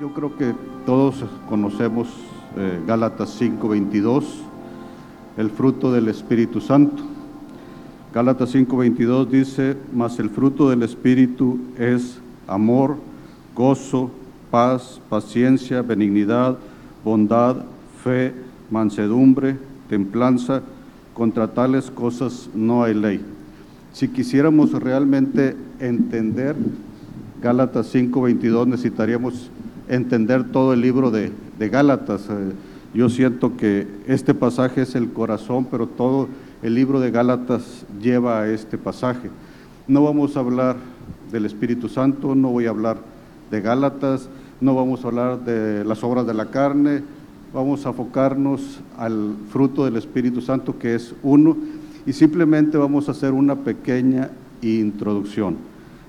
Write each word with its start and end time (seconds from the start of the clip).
Yo 0.00 0.14
creo 0.14 0.34
que 0.34 0.54
todos 0.86 1.22
conocemos 1.46 2.08
eh, 2.56 2.80
Gálatas 2.86 3.38
5:22, 3.38 4.24
el 5.36 5.50
fruto 5.50 5.92
del 5.92 6.08
Espíritu 6.08 6.62
Santo. 6.62 7.02
Gálatas 8.14 8.54
5:22 8.54 9.28
dice, 9.28 9.76
mas 9.92 10.18
el 10.18 10.30
fruto 10.30 10.70
del 10.70 10.84
Espíritu 10.84 11.58
es 11.76 12.18
amor, 12.46 12.96
gozo, 13.54 14.10
paz, 14.50 15.02
paciencia, 15.10 15.82
benignidad, 15.82 16.56
bondad, 17.04 17.56
fe, 18.02 18.32
mansedumbre, 18.70 19.58
templanza. 19.90 20.62
Contra 21.12 21.48
tales 21.48 21.90
cosas 21.90 22.48
no 22.54 22.84
hay 22.84 22.94
ley. 22.94 23.20
Si 23.92 24.08
quisiéramos 24.08 24.72
realmente 24.72 25.58
entender 25.78 26.56
Gálatas 27.42 27.94
5:22, 27.94 28.66
necesitaríamos 28.66 29.50
entender 29.90 30.44
todo 30.44 30.72
el 30.72 30.80
libro 30.80 31.10
de, 31.10 31.32
Gálatas. 31.58 32.26
Eh, 32.30 32.52
yo 32.94 33.08
siento 33.08 33.56
que 33.56 33.86
este 34.06 34.34
pasaje 34.34 34.82
es 34.82 34.94
el 34.94 35.12
corazón, 35.12 35.66
pero 35.70 35.86
todo 35.86 36.28
el 36.62 36.74
libro 36.74 37.00
de 37.00 37.10
Gálatas 37.10 37.84
lleva 38.00 38.40
a 38.40 38.48
este 38.48 38.78
pasaje. 38.78 39.30
No 39.88 40.04
vamos 40.04 40.36
a 40.36 40.40
hablar 40.40 40.76
del 41.32 41.44
Espíritu 41.44 41.88
Santo, 41.88 42.34
no 42.34 42.50
voy 42.50 42.66
a 42.66 42.70
hablar 42.70 42.98
de 43.50 43.60
Gálatas, 43.60 44.28
no 44.60 44.74
vamos 44.74 45.04
a 45.04 45.08
hablar 45.08 45.44
de 45.44 45.84
las 45.84 46.04
obras 46.04 46.26
de 46.26 46.34
la 46.34 46.46
carne, 46.46 47.02
vamos 47.52 47.84
a 47.84 47.88
enfocarnos 47.88 48.80
al 48.96 49.34
fruto 49.50 49.84
del 49.84 49.96
Espíritu 49.96 50.40
Santo 50.40 50.78
que 50.78 50.94
es 50.94 51.14
uno 51.22 51.56
y 52.06 52.12
simplemente 52.12 52.78
vamos 52.78 53.08
a 53.08 53.12
hacer 53.12 53.32
una 53.32 53.56
pequeña 53.56 54.30
introducción. 54.62 55.56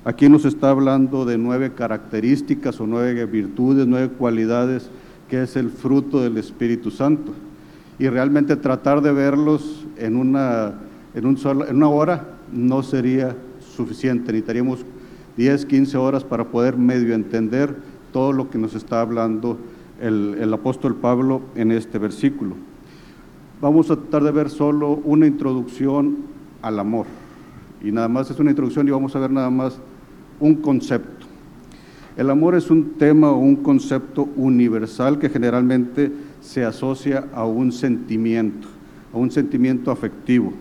Aquí 0.03 0.29
nos 0.29 0.45
está 0.45 0.71
hablando 0.71 1.25
de 1.25 1.37
nueve 1.37 1.73
características 1.73 2.79
o 2.79 2.87
nueve 2.87 3.23
virtudes, 3.27 3.85
nueve 3.85 4.09
cualidades 4.09 4.89
que 5.29 5.43
es 5.43 5.55
el 5.55 5.69
fruto 5.69 6.21
del 6.21 6.37
Espíritu 6.37 6.89
Santo. 6.89 7.33
Y 7.99 8.09
realmente 8.09 8.55
tratar 8.55 9.01
de 9.01 9.11
verlos 9.11 9.85
en 9.97 10.15
una, 10.15 10.73
en 11.13 11.25
un 11.27 11.37
en 11.67 11.75
una 11.75 11.89
hora 11.89 12.29
no 12.51 12.81
sería 12.81 13.35
suficiente. 13.59 14.31
Necesitaríamos 14.31 14.83
10, 15.37 15.67
15 15.67 15.97
horas 15.97 16.23
para 16.23 16.45
poder 16.45 16.77
medio 16.77 17.13
entender 17.13 17.75
todo 18.11 18.33
lo 18.33 18.49
que 18.49 18.57
nos 18.57 18.73
está 18.73 19.01
hablando 19.01 19.59
el, 20.01 20.35
el 20.41 20.51
apóstol 20.51 20.95
Pablo 20.95 21.43
en 21.53 21.71
este 21.71 21.99
versículo. 21.99 22.55
Vamos 23.61 23.91
a 23.91 23.97
tratar 23.97 24.23
de 24.23 24.31
ver 24.31 24.49
solo 24.49 24.99
una 25.03 25.27
introducción 25.27 26.17
al 26.63 26.79
amor. 26.79 27.05
Y 27.83 27.91
nada 27.91 28.07
más 28.07 28.31
es 28.31 28.39
una 28.39 28.49
introducción 28.49 28.87
y 28.87 28.91
vamos 28.91 29.15
a 29.15 29.19
ver 29.19 29.29
nada 29.29 29.51
más 29.51 29.79
un 30.41 30.55
concepto. 30.55 31.27
El 32.17 32.29
amor 32.29 32.55
es 32.55 32.69
un 32.69 32.95
tema 32.97 33.31
o 33.31 33.37
un 33.37 33.55
concepto 33.57 34.27
universal 34.35 35.17
que 35.17 35.29
generalmente 35.29 36.11
se 36.41 36.65
asocia 36.65 37.25
a 37.33 37.45
un 37.45 37.71
sentimiento, 37.71 38.67
a 39.13 39.17
un 39.17 39.31
sentimiento 39.31 39.91
afectivo. 39.91 40.51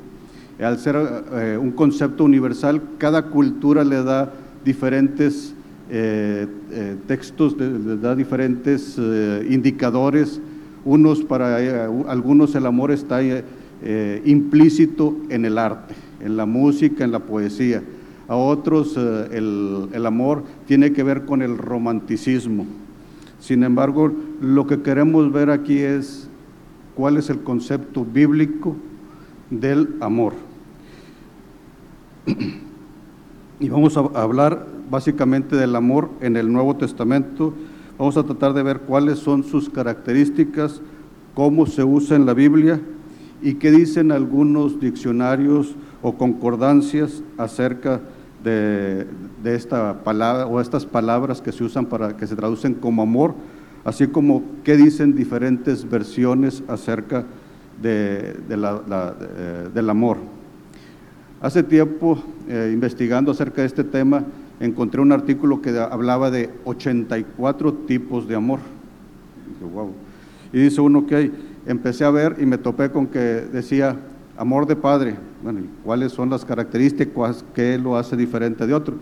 Al 0.61 0.79
ser 0.79 0.97
eh, 1.33 1.59
un 1.61 1.73
concepto 1.73 2.23
universal, 2.25 2.81
cada 2.99 3.27
cultura 3.27 3.83
le 3.83 4.03
da 4.05 4.33
diferentes 4.65 5.55
eh, 5.91 6.47
eh, 6.71 6.97
textos, 7.09 7.57
le 7.59 7.97
da 7.97 8.15
diferentes 8.15 8.97
indicadores. 9.49 10.41
Unos 10.85 11.23
para 11.25 11.57
algunos 12.09 12.55
el 12.55 12.65
amor 12.65 12.91
está 12.91 13.21
implícito 14.25 15.17
en 15.31 15.45
el 15.45 15.59
arte, 15.59 15.95
en 16.21 16.37
la 16.37 16.47
música, 16.47 17.05
en 17.05 17.13
la 17.13 17.19
poesía 17.21 17.83
a 18.31 18.37
otros 18.37 18.95
eh, 18.97 19.29
el, 19.33 20.07
amor 20.07 20.45
tiene 20.69 20.93
que 20.93 21.03
ver 21.03 21.25
con 21.25 21.43
el 21.43 21.59
romanticismo. 21.59 22.65
Sin 23.41 23.65
embargo, 23.65 24.13
lo 24.41 24.69
que 24.69 24.83
queremos 24.83 25.33
ver 25.33 25.51
aquí 25.51 25.79
es 25.79 26.29
cuál 26.95 27.17
es 27.17 27.29
el 27.29 27.41
concepto 27.41 28.05
bíblico 28.05 28.77
del 29.51 29.97
amor. 30.01 30.35
Y 33.59 33.69
vamos 33.69 33.97
a 33.97 34.01
hablar 34.15 34.65
básicamente 34.89 35.57
del 35.57 35.75
amor 35.75 36.09
en 36.21 36.37
el 36.37 36.53
Nuevo 36.53 36.77
Testamento. 36.77 37.53
Vamos 37.99 38.17
a 38.17 38.23
tratar 38.23 38.55
de 38.55 38.63
ver 38.63 38.83
cuáles 38.83 39.19
son 39.19 39.43
sus 39.43 39.69
características, 39.69 40.81
cómo 41.35 41.67
se 41.67 41.83
usa 41.83 42.17
en 42.17 42.27
la 42.27 42.35
Biblia 42.35 42.81
y 43.43 43.55
qué 43.55 43.73
dicen 43.73 44.13
algunos 44.13 44.79
diccionarios 44.79 45.75
o 46.01 46.15
concordancias 46.17 47.25
acerca 47.37 47.97
de 47.97 48.20
de, 48.43 49.07
esta 49.45 50.03
palabra 50.03 50.47
o 50.47 50.61
estas 50.61 50.87
palabras 50.87 51.41
que 51.41 51.53
se 51.53 51.65
usan 51.65 51.87
para 51.87 52.17
que 52.17 52.27
se 52.27 52.37
traducen 52.37 52.75
como 52.75 53.03
amor, 53.03 53.35
así 53.85 54.07
como 54.07 54.43
qué 54.65 54.77
dicen 54.77 55.15
diferentes 55.15 55.89
versiones 55.89 56.63
acerca 56.69 57.25
de, 57.81 58.37
del 59.75 59.91
amor. 59.91 60.19
Hace 61.41 61.63
tiempo, 61.63 62.23
eh, 62.49 62.71
investigando 62.73 63.31
acerca 63.31 63.63
de 63.63 63.67
este 63.67 63.85
tema, 63.85 64.25
encontré 64.61 65.01
un 65.01 65.11
artículo 65.11 65.63
que 65.63 65.71
hablaba 65.79 66.31
de 66.31 66.51
84 66.65 67.73
tipos 67.87 68.29
de 68.29 68.35
amor. 68.35 68.61
Y 70.53 70.61
dice 70.61 70.81
uno 70.81 71.07
que 71.07 71.33
empecé 71.67 72.05
a 72.05 72.11
ver 72.11 72.37
y 72.41 72.47
me 72.47 72.59
topé 72.59 72.91
con 72.91 73.07
que 73.07 73.19
decía 73.19 73.97
amor 74.41 74.67
de 74.67 74.75
padre, 74.75 75.17
bueno, 75.43 75.61
¿cuáles 75.85 76.13
son 76.13 76.31
las 76.31 76.47
características 76.47 77.45
que 77.55 77.77
lo 77.77 77.99
hace 77.99 78.17
diferente 78.17 78.67
de 78.67 78.73
otro? 78.73 78.97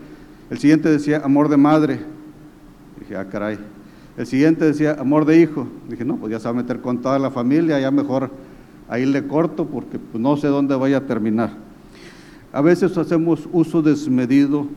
El 0.49 0.57
siguiente 0.57 0.89
decía 0.89 1.21
amor 1.23 1.47
de 1.47 1.55
madre. 1.55 2.01
Dije, 2.99 3.15
ah, 3.15 3.23
caray. 3.29 3.57
El 4.17 4.27
siguiente 4.27 4.65
decía 4.65 4.97
amor 4.99 5.23
de 5.23 5.39
hijo. 5.39 5.65
Dije, 5.87 6.03
no, 6.03 6.17
pues 6.17 6.33
ya 6.33 6.39
se 6.39 6.43
va 6.43 6.49
a 6.49 6.53
meter 6.53 6.81
con 6.81 7.01
toda 7.01 7.17
la 7.19 7.31
familia, 7.31 7.79
ya 7.79 7.89
mejor 7.89 8.31
ahí 8.89 9.05
le 9.05 9.27
corto 9.27 9.65
porque 9.65 9.97
pues, 9.97 10.21
no 10.21 10.35
sé 10.35 10.47
dónde 10.47 10.75
vaya 10.75 10.97
a 10.97 11.05
terminar. 11.05 11.51
A 12.51 12.59
veces 12.59 12.97
hacemos 12.97 13.47
uso 13.53 13.81
desmedido 13.81 14.67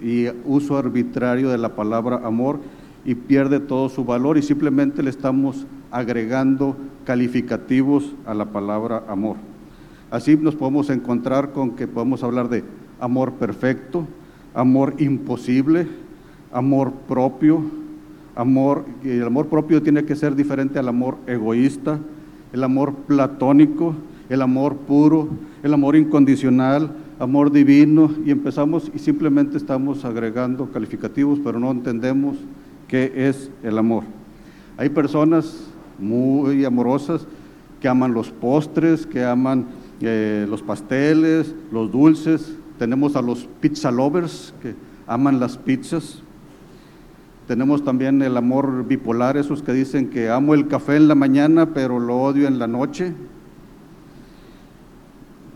y 0.00 0.28
uso 0.46 0.78
arbitrario 0.78 1.50
de 1.50 1.58
la 1.58 1.76
palabra 1.76 2.22
amor 2.24 2.58
y 3.04 3.14
pierde 3.14 3.60
todo 3.60 3.90
su 3.90 4.02
valor 4.02 4.38
y 4.38 4.42
simplemente 4.42 5.02
le 5.02 5.10
estamos 5.10 5.66
agregando 5.90 6.74
calificativos 7.04 8.14
a 8.24 8.32
la 8.32 8.46
palabra 8.46 9.04
amor. 9.08 9.36
Así 10.14 10.36
nos 10.36 10.54
podemos 10.54 10.90
encontrar 10.90 11.50
con 11.50 11.72
que 11.72 11.88
podemos 11.88 12.22
hablar 12.22 12.48
de 12.48 12.62
amor 13.00 13.32
perfecto, 13.32 14.06
amor 14.54 14.94
imposible, 14.98 15.88
amor 16.52 16.92
propio, 17.08 17.64
amor, 18.36 18.84
el 19.02 19.24
amor 19.24 19.48
propio 19.48 19.82
tiene 19.82 20.04
que 20.04 20.14
ser 20.14 20.36
diferente 20.36 20.78
al 20.78 20.86
amor 20.86 21.16
egoísta, 21.26 21.98
el 22.52 22.62
amor 22.62 22.94
platónico, 22.94 23.96
el 24.28 24.40
amor 24.40 24.76
puro, 24.76 25.30
el 25.64 25.74
amor 25.74 25.96
incondicional, 25.96 26.92
amor 27.18 27.50
divino, 27.50 28.08
y 28.24 28.30
empezamos 28.30 28.92
y 28.94 29.00
simplemente 29.00 29.56
estamos 29.56 30.04
agregando 30.04 30.70
calificativos, 30.70 31.40
pero 31.42 31.58
no 31.58 31.72
entendemos 31.72 32.36
qué 32.86 33.12
es 33.16 33.50
el 33.64 33.76
amor. 33.78 34.04
Hay 34.76 34.90
personas 34.90 35.66
muy 35.98 36.64
amorosas 36.64 37.26
que 37.80 37.88
aman 37.88 38.14
los 38.14 38.30
postres, 38.30 39.06
que 39.06 39.24
aman 39.24 39.66
eh, 40.00 40.46
los 40.48 40.62
pasteles, 40.62 41.54
los 41.72 41.90
dulces. 41.90 42.56
Tenemos 42.78 43.16
a 43.16 43.22
los 43.22 43.48
pizza 43.60 43.90
lovers 43.90 44.54
que 44.62 44.74
aman 45.06 45.40
las 45.40 45.56
pizzas. 45.56 46.22
Tenemos 47.46 47.84
también 47.84 48.22
el 48.22 48.36
amor 48.36 48.86
bipolar, 48.86 49.36
esos 49.36 49.62
que 49.62 49.72
dicen 49.72 50.08
que 50.08 50.30
amo 50.30 50.54
el 50.54 50.66
café 50.66 50.96
en 50.96 51.08
la 51.08 51.14
mañana, 51.14 51.74
pero 51.74 52.00
lo 52.00 52.16
odio 52.16 52.48
en 52.48 52.58
la 52.58 52.66
noche. 52.66 53.12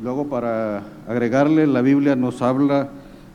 Luego, 0.02 0.28
para 0.28 0.84
agregarle, 1.08 1.66
la 1.66 1.80
Biblia 1.80 2.14
nos 2.14 2.42
habla 2.42 2.90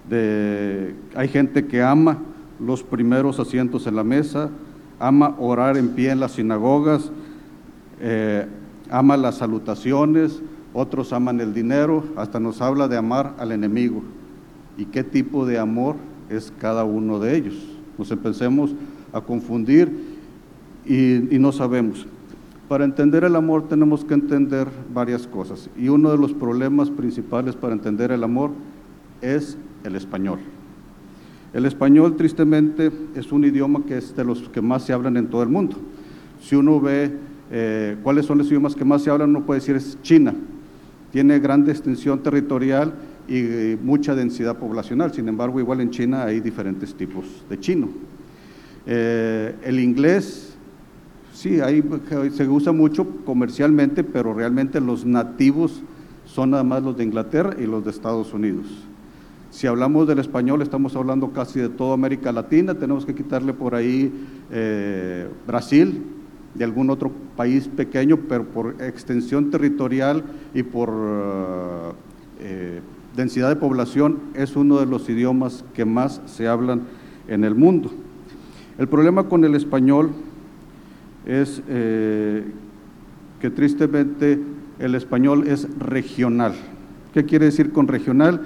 de, 0.10 0.96
hay 1.16 1.28
gente 1.28 1.66
que 1.66 1.82
ama 1.82 2.20
los 2.60 2.84
primeros 2.84 3.40
asientos 3.40 3.88
en 3.88 3.96
la 3.96 4.04
mesa, 4.04 4.50
ama 5.00 5.36
orar 5.40 5.76
en 5.76 5.90
pie 5.90 6.12
en 6.12 6.20
las 6.20 6.34
sinagogas, 6.34 7.12
eh, 8.00 8.48
ama 8.90 9.18
las 9.18 9.36
salutaciones, 9.38 10.42
otros 10.74 11.14
aman 11.14 11.40
el 11.40 11.54
dinero, 11.54 12.04
hasta 12.16 12.40
nos 12.40 12.62
habla 12.62 12.88
de 12.88 12.98
amar 12.98 13.36
al 13.38 13.52
enemigo. 13.52 14.04
¿Y 14.78 14.86
qué 14.86 15.04
tipo 15.04 15.46
de 15.46 15.60
amor 15.60 15.96
es 16.30 16.52
cada 16.60 16.84
uno 16.84 17.20
de 17.20 17.36
ellos? 17.36 17.56
Nos 17.98 18.10
empecemos 18.12 18.74
a 19.12 19.22
confundir 19.22 20.14
y, 20.86 21.38
no 21.40 21.52
sabemos. 21.52 22.08
Para 22.68 22.86
entender 22.86 23.24
el 23.24 23.36
amor 23.36 23.68
tenemos 23.68 24.04
que 24.04 24.16
entender 24.16 24.68
varias 24.94 25.28
cosas. 25.28 25.70
Y 25.78 25.90
uno 25.90 26.10
de 26.12 26.18
los 26.18 26.34
problemas 26.34 26.90
principales 26.90 27.56
para 27.56 27.74
entender 27.74 28.12
el 28.12 28.24
amor 28.24 28.52
es 29.22 29.58
el 29.84 29.96
español. 29.96 30.40
El 31.54 31.66
español, 31.66 32.16
tristemente, 32.16 32.92
es 33.14 33.32
un 33.32 33.46
idioma 33.46 33.84
que 33.86 33.98
es 33.98 34.16
de 34.16 34.26
los 34.26 34.50
que 34.50 34.62
más 34.62 34.84
se 34.84 34.94
hablan 34.94 35.18
en 35.18 35.28
todo 35.28 35.44
el 35.44 35.50
mundo. 35.50 35.76
Si 36.42 36.56
uno 36.56 36.80
ve 36.80 37.16
eh, 37.52 37.96
cuáles 38.02 38.26
son 38.26 38.40
los 38.40 38.48
idiomas 38.48 38.74
que 38.74 38.84
más 38.84 39.04
se 39.04 39.12
hablan, 39.12 39.30
uno 39.30 39.46
puede 39.46 39.60
decir 39.60 39.76
es 39.76 40.02
China, 40.02 40.34
tiene 41.14 41.38
gran 41.38 41.70
extensión 41.70 42.24
territorial 42.24 42.92
y 43.28 43.78
mucha 43.84 44.16
densidad 44.16 44.58
poblacional. 44.58 45.14
Sin 45.14 45.30
embargo, 45.30 45.60
igual 45.60 45.80
en 45.82 45.92
China 45.92 46.24
hay 46.24 46.40
diferentes 46.40 46.96
tipos 46.96 47.26
de 47.48 47.60
chino. 47.60 47.90
Eh, 48.88 49.56
el 49.64 49.80
inglés, 49.80 50.56
sí, 51.32 51.60
se 52.32 52.50
usa 52.50 52.72
mucho 52.72 53.06
comercialmente, 53.26 54.04
pero 54.04 54.34
realmente 54.34 54.82
los 54.82 55.06
nativos 55.06 55.84
son 56.26 56.50
nada 56.50 56.64
más 56.64 56.82
los 56.82 56.98
de 56.98 57.04
Inglaterra 57.04 57.56
y 57.60 57.68
los 57.68 57.86
de 57.86 57.92
Estados 57.92 58.34
Unidos. 58.34 58.66
Si 59.52 59.68
hablamos 59.68 60.08
del 60.08 60.18
español, 60.18 60.64
estamos 60.64 60.96
hablando 60.96 61.32
casi 61.32 61.60
de 61.60 61.70
toda 61.70 61.94
América 61.94 62.32
Latina, 62.32 62.74
tenemos 62.74 63.06
que 63.06 63.14
quitarle 63.14 63.54
por 63.54 63.76
ahí 63.76 64.12
eh, 64.50 65.28
Brasil, 65.46 66.02
de 66.56 66.64
algún 66.64 66.90
otro 66.90 67.12
país 67.36 67.68
pequeño, 67.68 68.18
pero 68.30 68.46
por 68.46 68.82
extensión 68.82 69.50
territorial 69.50 70.24
y 70.54 70.64
por 70.64 71.96
eh, 72.40 72.82
densidad 73.16 73.50
de 73.50 73.56
población 73.56 74.20
es 74.36 74.56
uno 74.56 74.80
de 74.80 74.86
los 74.86 75.10
idiomas 75.10 75.64
que 75.74 75.86
más 75.86 76.22
se 76.26 76.48
hablan 76.48 76.82
en 77.28 77.44
el 77.44 77.56
mundo. 77.56 77.92
El 78.78 78.88
problema 78.88 79.28
con 79.30 79.44
el 79.46 79.56
español 79.56 80.12
es 81.26 81.62
eh, 81.68 82.44
que 83.40 83.50
tristemente 83.50 84.40
el 84.80 84.96
español 84.96 85.48
es 85.48 85.68
regional. 85.80 86.54
¿Qué 87.14 87.24
quiere 87.26 87.46
decir 87.46 87.72
con 87.72 87.88
regional? 87.88 88.42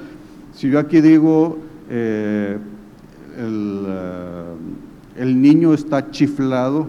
Si 0.53 0.69
yo 0.69 0.79
aquí 0.79 1.01
digo 1.01 1.57
eh, 1.89 2.57
el 5.17 5.41
niño 5.41 5.73
está 5.73 6.11
chiflado, 6.11 6.87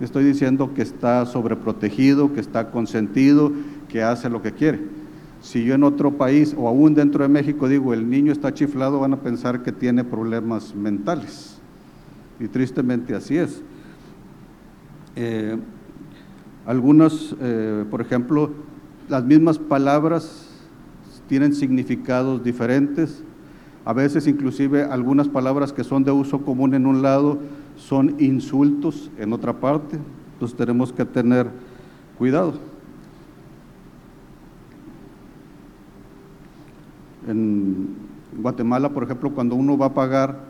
estoy 0.00 0.24
diciendo 0.24 0.74
que 0.74 0.82
está 0.82 1.26
sobreprotegido, 1.26 2.32
que 2.32 2.40
está 2.40 2.70
consentido, 2.70 3.52
que 3.88 4.02
hace 4.02 4.30
lo 4.30 4.42
que 4.42 4.52
quiere. 4.52 4.80
Si 5.42 5.64
yo 5.64 5.74
en 5.74 5.82
otro 5.82 6.12
país 6.12 6.54
o 6.56 6.68
aún 6.68 6.94
dentro 6.94 7.24
de 7.24 7.28
México 7.28 7.68
digo 7.68 7.92
el 7.92 8.08
niño 8.08 8.32
está 8.32 8.54
chiflado, 8.54 9.00
van 9.00 9.12
a 9.12 9.20
pensar 9.20 9.62
que 9.62 9.72
tiene 9.72 10.04
problemas 10.04 10.74
mentales. 10.74 11.58
Y 12.38 12.48
tristemente 12.48 13.14
así 13.14 13.36
es. 13.36 13.62
Eh, 15.16 15.58
algunas, 16.64 17.34
eh, 17.40 17.84
por 17.90 18.00
ejemplo, 18.00 18.50
las 19.08 19.24
mismas 19.24 19.58
palabras 19.58 20.48
tienen 21.28 21.54
significados 21.54 22.42
diferentes. 22.44 23.22
A 23.84 23.92
veces 23.92 24.28
inclusive 24.28 24.84
algunas 24.84 25.28
palabras 25.28 25.72
que 25.72 25.82
son 25.82 26.04
de 26.04 26.12
uso 26.12 26.42
común 26.42 26.74
en 26.74 26.86
un 26.86 27.02
lado 27.02 27.40
son 27.88 28.16
insultos 28.20 29.10
en 29.18 29.32
otra 29.32 29.52
parte, 29.52 29.98
entonces 30.34 30.56
tenemos 30.56 30.92
que 30.92 31.04
tener 31.04 31.48
cuidado. 32.16 32.54
En 37.26 37.88
Guatemala, 38.36 38.88
por 38.88 39.02
ejemplo, 39.04 39.32
cuando 39.34 39.56
uno 39.56 39.76
va 39.76 39.86
a 39.86 39.94
pagar, 39.94 40.44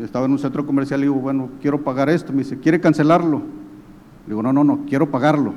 estaba 0.00 0.26
en 0.26 0.32
un 0.32 0.38
centro 0.38 0.64
comercial 0.64 1.00
y 1.00 1.04
digo, 1.04 1.16
bueno, 1.16 1.50
quiero 1.60 1.82
pagar 1.82 2.08
esto, 2.08 2.32
me 2.32 2.38
dice, 2.38 2.58
¿quiere 2.58 2.80
cancelarlo? 2.80 3.42
Digo, 4.26 4.42
no, 4.42 4.52
no, 4.52 4.62
no, 4.62 4.84
quiero 4.88 5.10
pagarlo. 5.10 5.54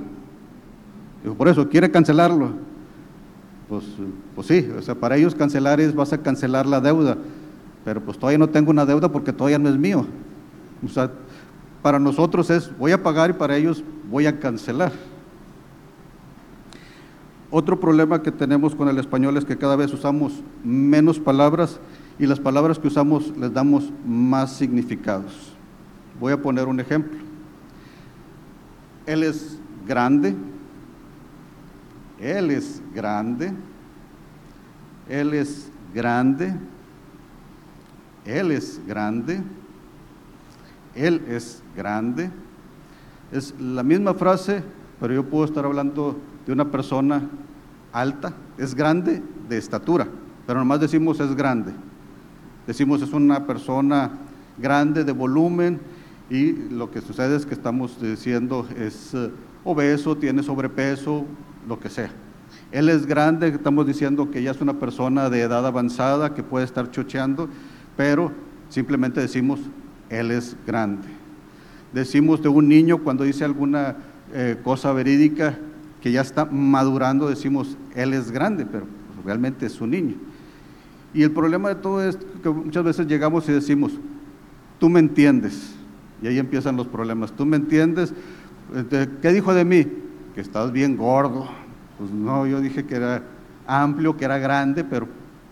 Digo, 1.24 1.36
por 1.36 1.48
eso, 1.48 1.70
¿quiere 1.70 1.92
cancelarlo? 1.92 2.50
Pues, 3.70 3.86
pues 4.34 4.48
sí, 4.48 4.68
o 4.78 4.82
sea, 4.82 4.96
para 4.96 5.16
ellos 5.16 5.36
cancelar 5.36 5.80
es 5.80 5.96
vas 5.96 6.12
a 6.14 6.22
cancelar 6.22 6.66
la 6.66 6.82
deuda, 6.82 7.18
pero 7.84 8.02
pues 8.02 8.18
todavía 8.18 8.40
no 8.40 8.50
tengo 8.50 8.72
una 8.72 8.86
deuda 8.86 9.12
porque 9.12 9.32
todavía 9.32 9.60
no 9.60 9.70
es 9.70 9.78
mío. 9.78 10.06
O 10.86 10.90
sea, 10.90 11.12
para 11.82 12.00
nosotros 12.00 12.50
es 12.50 12.76
voy 12.78 12.92
a 12.92 13.02
pagar 13.02 13.30
y 13.30 13.34
para 13.34 13.58
ellos 13.58 13.84
voy 14.10 14.26
a 14.26 14.40
cancelar. 14.40 14.92
Otro 17.52 17.80
problema 17.80 18.22
que 18.22 18.32
tenemos 18.32 18.76
con 18.76 18.90
el 18.90 18.98
español 18.98 19.38
es 19.38 19.46
que 19.46 19.58
cada 19.58 19.76
vez 19.76 19.94
usamos 19.94 20.44
menos 20.64 21.20
palabras 21.20 21.80
y 22.20 22.26
las 22.26 22.40
palabras 22.40 22.80
que 22.80 22.88
usamos 22.88 23.36
les 23.38 23.54
damos 23.54 23.92
más 24.06 24.54
significados. 24.56 25.54
Voy 26.20 26.34
a 26.34 26.42
poner 26.42 26.68
un 26.68 26.80
ejemplo. 26.80 27.18
Él 29.06 29.24
es 29.24 29.60
grande. 29.88 30.36
Él 32.20 32.52
es 32.52 32.82
grande. 32.94 33.54
Él 35.10 35.34
es 35.34 35.72
grande. 35.94 36.54
Él 38.26 38.52
es 38.52 38.52
grande. 38.52 38.52
Él 38.52 38.52
es 38.52 38.82
grande. 38.88 39.42
Es 43.32 43.54
la 43.60 43.84
misma 43.84 44.14
frase, 44.14 44.64
pero 45.00 45.14
yo 45.14 45.26
puedo 45.26 45.46
estar 45.46 45.66
hablando 45.66 46.18
de 46.46 46.54
una 46.54 46.72
persona 46.72 47.30
alta, 47.92 48.34
es 48.58 48.76
grande 48.76 49.22
de 49.50 49.58
estatura, 49.58 50.08
pero 50.48 50.60
nomás 50.60 50.80
decimos 50.80 51.20
es 51.20 51.36
grande. 51.36 51.74
Decimos 52.68 53.02
es 53.02 53.14
una 53.14 53.46
persona 53.46 54.12
grande 54.58 55.04
de 55.04 55.12
volumen 55.12 55.80
y 56.30 56.54
lo 56.54 56.90
que 56.90 57.02
sucede 57.02 57.36
es 57.36 57.46
que 57.46 57.54
estamos 57.54 58.02
diciendo 58.02 58.68
es 58.78 59.14
eh, 59.14 59.30
obeso, 59.64 60.18
tiene 60.18 60.44
sobrepeso, 60.44 61.26
lo 61.68 61.80
que 61.80 61.90
sea. 61.90 62.10
Él 62.72 62.90
es 62.90 63.06
grande, 63.06 63.50
estamos 63.50 63.86
diciendo 63.86 64.32
que 64.32 64.42
ya 64.42 64.52
es 64.52 64.62
una 64.62 64.80
persona 64.80 65.30
de 65.30 65.42
edad 65.42 65.66
avanzada 65.66 66.34
que 66.34 66.44
puede 66.44 66.66
estar 66.66 66.90
chocheando, 66.92 67.50
pero 67.96 68.32
simplemente 68.70 69.22
decimos 69.22 69.60
él 70.10 70.32
es 70.32 70.56
grande. 70.66 71.08
Decimos 71.94 72.42
de 72.42 72.50
un 72.50 72.68
niño 72.68 73.00
cuando 73.00 73.24
dice 73.24 73.46
alguna 73.46 73.96
eh, 74.34 74.58
cosa 74.64 74.92
verídica 74.92 75.58
que 76.02 76.12
ya 76.12 76.22
está 76.22 76.46
madurando, 76.46 77.30
decimos, 77.30 77.78
Él 77.96 78.14
es 78.14 78.30
grande, 78.30 78.66
pero 78.66 78.86
realmente 79.26 79.66
es 79.66 79.82
un 79.82 79.92
niño. 79.92 80.16
Y 81.14 81.24
el 81.24 81.32
problema 81.32 81.70
de 81.70 81.76
todo 81.76 82.04
es 82.04 82.18
que 82.44 82.50
muchas 82.50 82.84
veces 82.84 83.08
llegamos 83.08 83.48
y 83.50 83.54
decimos, 83.54 83.94
tú 84.80 84.90
me 84.90 85.00
entiendes. 85.00 85.74
Y 86.22 86.28
ahí 86.28 86.38
empiezan 86.38 86.76
los 86.76 86.88
problemas. 86.88 87.32
Tú 87.32 87.46
me 87.46 87.58
entiendes. 87.58 88.14
Este, 88.76 89.10
¿Qué 89.22 89.32
dijo 89.32 89.54
de 89.54 89.66
mí? 89.66 89.88
Que 90.36 90.42
estás 90.42 90.72
bien 90.72 90.98
gordo. 90.98 91.48
Pues 91.98 92.12
no, 92.12 92.46
yo 92.46 92.62
dije 92.62 92.86
que 92.86 92.96
era 92.96 93.24
amplio, 93.66 94.18
que 94.18 94.26
era 94.26 94.38
grande, 94.38 94.84
pero 94.84 95.08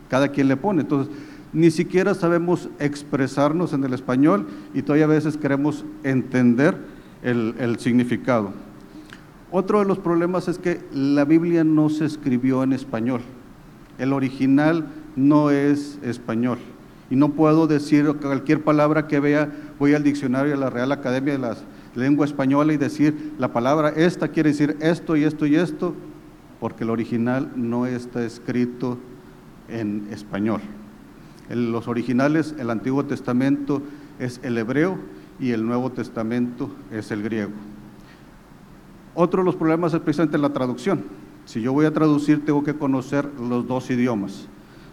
cada 0.10 0.27
quien 0.27 0.50
le 0.50 0.58
pone. 0.58 0.82
Entonces, 0.82 1.12
ni 1.53 1.69
siquiera 1.69 2.15
sabemos 2.15 2.67
expresarnos 2.79 3.74
en 3.74 3.83
el 3.83 3.93
español 3.93 4.48
y 4.74 4.81
todavía 4.81 5.05
a 5.05 5.10
veces 5.10 5.38
queremos 5.38 5.86
entender 6.03 6.77
el, 7.22 7.77
significado. 7.79 8.51
Otro 9.51 9.79
de 9.79 9.86
los 9.86 10.00
problemas 10.00 10.48
es 10.48 10.57
que 10.57 10.81
la 10.91 11.25
Biblia 11.25 11.63
no 11.63 11.89
se 11.89 12.05
escribió 12.05 12.63
en 12.63 12.74
español. 12.74 13.22
El 14.00 14.12
original 14.12 14.88
no 15.15 15.51
es 15.51 16.00
español. 16.01 16.57
Y 17.12 17.15
no 17.15 17.29
puedo 17.29 17.67
decir 17.67 18.12
cualquier 18.19 18.63
palabra 18.63 19.07
que 19.07 19.19
vea, 19.19 19.51
voy 19.77 19.93
al 19.93 20.03
diccionario 20.03 20.51
de 20.51 20.57
la 20.57 20.72
Real 20.72 20.91
Academia 20.91 21.33
de 21.33 21.39
la 21.39 21.55
Lengua 21.93 22.25
Española 22.25 22.74
y 22.74 22.77
decir 22.77 23.33
la 23.38 23.53
palabra 23.53 23.89
esta 23.89 24.29
quiere 24.29 24.50
decir 24.50 24.75
esto 24.81 25.15
y 25.15 25.24
esto 25.24 25.45
y 25.45 25.55
esto, 25.55 25.93
porque 26.60 26.83
el 26.83 26.89
original 26.89 27.51
no 27.55 27.86
está 27.86 28.25
escrito 28.25 28.98
en 29.69 30.07
español 30.10 30.62
los 31.50 31.88
originales, 31.88 32.56
el 32.58 32.70
Antiguo 32.70 33.06
Testamento 33.06 33.82
es 34.20 34.40
el 34.44 34.58
hebreo 34.58 34.98
y 35.40 35.52
el 35.52 35.66
Nuevo 35.66 35.92
Testamento 35.92 36.70
es 36.92 37.12
el 37.12 37.24
griego. 37.24 37.52
Otro 39.16 39.42
de 39.42 39.46
los 39.46 39.56
problemas 39.56 39.94
es 39.94 40.00
precisamente 40.00 40.38
la 40.38 40.54
traducción. 40.54 41.04
Si 41.46 41.62
yo 41.62 41.74
voy 41.74 41.86
a 41.86 41.94
traducir, 41.94 42.46
tengo 42.46 42.64
que 42.64 42.74
conocer 42.74 43.30
los 43.40 43.68
dos 43.68 43.90
idiomas. 43.92 44.48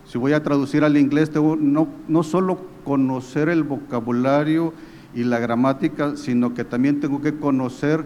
Si 0.07 0.19
voy 0.19 0.33
a 0.33 0.43
traducir 0.43 0.83
al 0.83 0.97
inglés, 0.97 1.31
tengo 1.31 1.57
no, 1.57 1.89
no 2.09 2.23
solo 2.23 2.61
conocer 2.85 3.49
el 3.49 3.63
vocabulario 3.63 4.75
y 5.15 5.23
la 5.23 5.39
gramática, 5.39 6.17
sino 6.17 6.53
que 6.55 6.65
también 6.65 7.01
tengo 7.01 7.21
que 7.21 7.37
conocer 7.37 8.05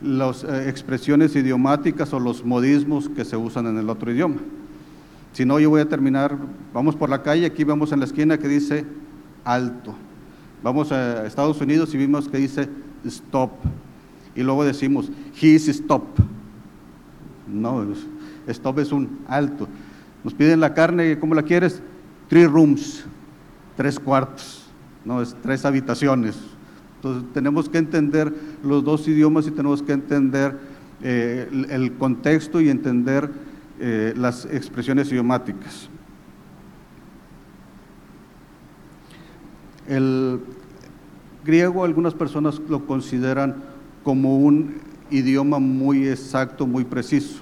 las 0.00 0.44
eh, 0.44 0.68
expresiones 0.68 1.34
idiomáticas 1.36 2.12
o 2.12 2.20
los 2.20 2.44
modismos 2.44 3.08
que 3.08 3.24
se 3.24 3.36
usan 3.36 3.66
en 3.66 3.78
el 3.78 3.90
otro 3.90 4.10
idioma. 4.12 4.36
Si 5.32 5.44
no, 5.44 5.60
yo 5.60 5.70
voy 5.70 5.80
a 5.80 5.88
terminar, 5.88 6.36
vamos 6.74 6.96
por 6.96 7.08
la 7.08 7.22
calle, 7.22 7.46
aquí 7.46 7.64
vemos 7.64 7.92
en 7.92 8.00
la 8.00 8.04
esquina 8.04 8.38
que 8.38 8.48
dice 8.48 8.84
alto. 9.44 9.94
Vamos 10.62 10.92
a 10.92 11.26
Estados 11.26 11.60
Unidos 11.60 11.94
y 11.94 11.98
vimos 11.98 12.28
que 12.28 12.38
dice 12.38 12.68
stop. 13.04 13.52
Y 14.34 14.42
luego 14.42 14.64
decimos, 14.64 15.10
he's 15.40 15.68
stop. 15.68 16.04
No, 17.48 17.86
stop 18.46 18.78
es 18.80 18.92
un 18.92 19.20
alto. 19.28 19.68
Nos 20.22 20.34
piden 20.34 20.60
la 20.60 20.74
carne, 20.74 21.18
¿cómo 21.18 21.34
la 21.34 21.42
quieres? 21.42 21.80
Three 22.28 22.46
rooms, 22.46 23.04
tres 23.76 23.98
cuartos, 23.98 24.66
no, 25.04 25.22
es 25.22 25.34
tres 25.42 25.64
habitaciones. 25.64 26.36
Entonces 26.96 27.32
tenemos 27.32 27.68
que 27.68 27.78
entender 27.78 28.32
los 28.62 28.84
dos 28.84 29.08
idiomas 29.08 29.46
y 29.46 29.50
tenemos 29.50 29.82
que 29.82 29.92
entender 29.92 30.58
eh, 31.02 31.48
el 31.70 31.94
contexto 31.94 32.60
y 32.60 32.68
entender 32.68 33.30
eh, 33.80 34.12
las 34.14 34.44
expresiones 34.44 35.10
idiomáticas. 35.10 35.88
El 39.88 40.40
griego 41.44 41.84
algunas 41.84 42.12
personas 42.12 42.60
lo 42.68 42.86
consideran 42.86 43.56
como 44.04 44.36
un 44.36 44.76
idioma 45.10 45.58
muy 45.58 46.08
exacto, 46.08 46.66
muy 46.66 46.84
preciso. 46.84 47.40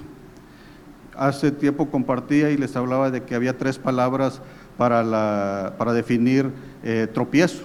Hace 1.17 1.51
tiempo 1.51 1.89
compartía 1.91 2.49
y 2.51 2.57
les 2.57 2.75
hablaba 2.75 3.11
de 3.11 3.23
que 3.23 3.35
había 3.35 3.57
tres 3.57 3.77
palabras 3.77 4.41
para, 4.77 5.03
la, 5.03 5.73
para 5.77 5.91
definir 5.91 6.49
eh, 6.83 7.07
tropiezo. 7.13 7.63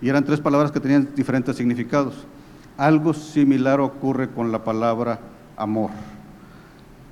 Y 0.00 0.08
eran 0.08 0.24
tres 0.24 0.40
palabras 0.40 0.70
que 0.70 0.78
tenían 0.78 1.08
diferentes 1.16 1.56
significados. 1.56 2.24
Algo 2.76 3.12
similar 3.14 3.80
ocurre 3.80 4.28
con 4.30 4.52
la 4.52 4.62
palabra 4.62 5.18
amor. 5.56 5.90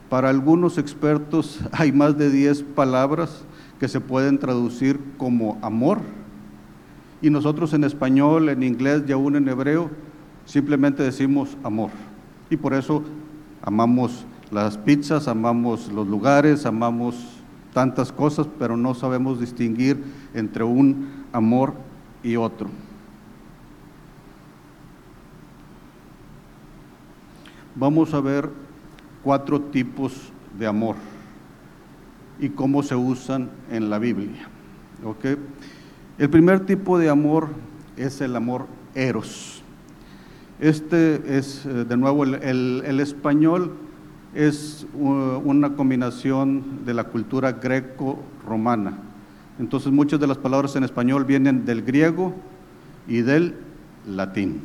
Para 0.08 0.28
algunos 0.28 0.78
expertos 0.78 1.60
hay 1.72 1.92
más 1.92 2.16
de 2.16 2.30
10 2.30 2.62
palabras 2.62 3.44
que 3.78 3.88
se 3.88 4.00
pueden 4.00 4.38
traducir 4.38 5.00
como 5.18 5.58
amor. 5.62 5.98
Y 7.20 7.30
nosotros 7.30 7.72
en 7.72 7.84
español, 7.84 8.48
en 8.48 8.62
inglés 8.62 9.02
y 9.08 9.12
aún 9.12 9.36
en 9.36 9.48
hebreo, 9.48 9.90
simplemente 10.44 11.02
decimos 11.02 11.56
amor. 11.62 11.90
Y 12.50 12.56
por 12.56 12.74
eso 12.74 13.02
amamos 13.62 14.26
las 14.50 14.76
pizzas, 14.76 15.26
amamos 15.26 15.90
los 15.90 16.06
lugares, 16.06 16.66
amamos 16.66 17.16
tantas 17.72 18.12
cosas, 18.12 18.46
pero 18.58 18.76
no 18.76 18.94
sabemos 18.94 19.40
distinguir 19.40 20.02
entre 20.34 20.64
un 20.64 21.24
amor 21.32 21.74
y 22.22 22.36
otro. 22.36 22.68
Vamos 27.74 28.14
a 28.14 28.20
ver 28.20 28.50
cuatro 29.24 29.60
tipos 29.60 30.30
de 30.58 30.66
amor 30.66 30.96
y 32.38 32.50
cómo 32.50 32.82
se 32.82 32.94
usan 32.94 33.48
en 33.70 33.88
la 33.90 33.98
Biblia. 33.98 34.48
El 36.18 36.30
primer 36.30 36.60
tipo 36.66 36.98
de 36.98 37.08
amor 37.08 37.48
es 37.96 38.20
el 38.20 38.36
amor 38.36 38.66
eros. 38.94 39.62
Este 40.60 41.36
es, 41.36 41.66
eh, 41.66 41.84
de 41.84 41.96
nuevo, 41.96 42.24
el, 42.24 43.00
español 43.00 43.72
es 44.34 44.86
una 44.94 45.74
combinación 45.74 46.84
de 46.84 46.94
la 46.94 47.04
cultura 47.04 47.52
greco-romana. 47.52 48.98
Entonces 49.58 49.92
muchas 49.92 50.20
de 50.20 50.26
las 50.26 50.38
palabras 50.38 50.76
en 50.76 50.84
español 50.84 51.24
vienen 51.24 51.64
del 51.64 51.82
griego 51.82 52.34
y 53.06 53.22
del 53.22 53.54
latín. 54.06 54.60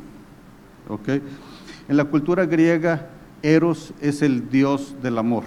En 1.87 1.97
la 1.97 2.05
cultura 2.05 2.45
griega, 2.45 3.09
Eros 3.41 3.93
es 4.01 4.21
el 4.21 4.49
dios 4.49 4.95
del 5.01 5.17
amor, 5.17 5.43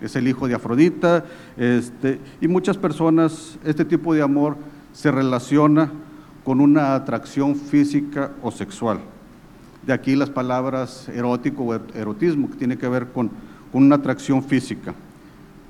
es 0.00 0.16
el 0.16 0.26
hijo 0.28 0.48
de 0.48 0.54
Afrodita, 0.54 1.24
este, 1.56 2.20
y 2.40 2.48
muchas 2.48 2.76
personas, 2.76 3.58
este 3.64 3.84
tipo 3.84 4.14
de 4.14 4.22
amor 4.22 4.56
se 4.92 5.10
relaciona 5.10 5.92
con 6.44 6.60
una 6.60 6.94
atracción 6.94 7.54
física 7.56 8.32
o 8.42 8.50
sexual. 8.50 9.00
De 9.86 9.92
aquí 9.92 10.16
las 10.16 10.30
palabras 10.30 11.08
erótico 11.08 11.64
o 11.64 11.74
erotismo, 11.74 12.50
que 12.50 12.56
tiene 12.56 12.78
que 12.78 12.88
ver 12.88 13.08
con, 13.08 13.30
una 13.72 13.96
atracción 13.96 14.42
física. 14.42 14.94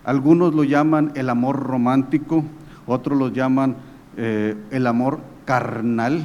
Algunos 0.05 0.55
lo 0.55 0.63
llaman 0.65 1.13
el 1.17 1.31
amor 1.31 1.61
romántico, 1.61 2.45
otros 2.87 3.19
lo 3.19 3.29
llaman 3.29 3.77
eh, 4.17 4.57
el 4.71 4.87
amor 4.87 5.21
carnal, 5.45 6.23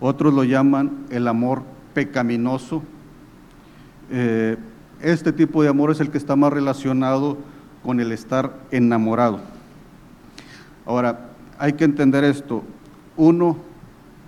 otros 0.00 0.34
lo 0.34 0.44
llaman 0.44 1.06
el 1.10 1.28
amor 1.28 1.62
pecaminoso. 1.94 2.82
Eh, 4.10 4.56
este 5.00 5.32
tipo 5.32 5.62
de 5.62 5.68
amor 5.68 5.90
es 5.90 6.00
el 6.00 6.10
que 6.10 6.18
está 6.18 6.36
más 6.36 6.52
relacionado 6.52 7.38
con 7.82 8.00
el 8.00 8.12
estar 8.12 8.52
enamorado. 8.70 9.40
Ahora, 10.84 11.30
hay 11.58 11.74
que 11.74 11.84
entender 11.84 12.24
esto. 12.24 12.62
Uno, 13.16 13.56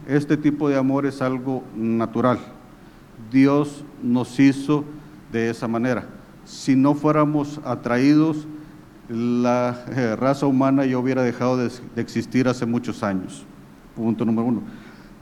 este 0.06 0.36
tipo 0.36 0.68
de 0.68 0.76
amor 0.76 1.06
es 1.06 1.20
algo 1.20 1.64
natural. 1.74 2.38
Dios 3.30 3.84
nos 4.02 4.38
hizo 4.38 4.84
de 5.30 5.50
esa 5.50 5.68
manera. 5.68 6.06
Si 6.44 6.76
no 6.76 6.94
fuéramos 6.94 7.60
atraídos, 7.64 8.46
la 9.08 9.84
eh, 9.90 10.16
raza 10.16 10.46
humana 10.46 10.86
ya 10.86 10.98
hubiera 10.98 11.22
dejado 11.22 11.56
de, 11.56 11.70
existir 11.96 12.48
hace 12.48 12.66
muchos 12.66 13.02
años. 13.02 13.44
Punto 13.94 14.24
número 14.24 14.48
uno. 14.48 14.62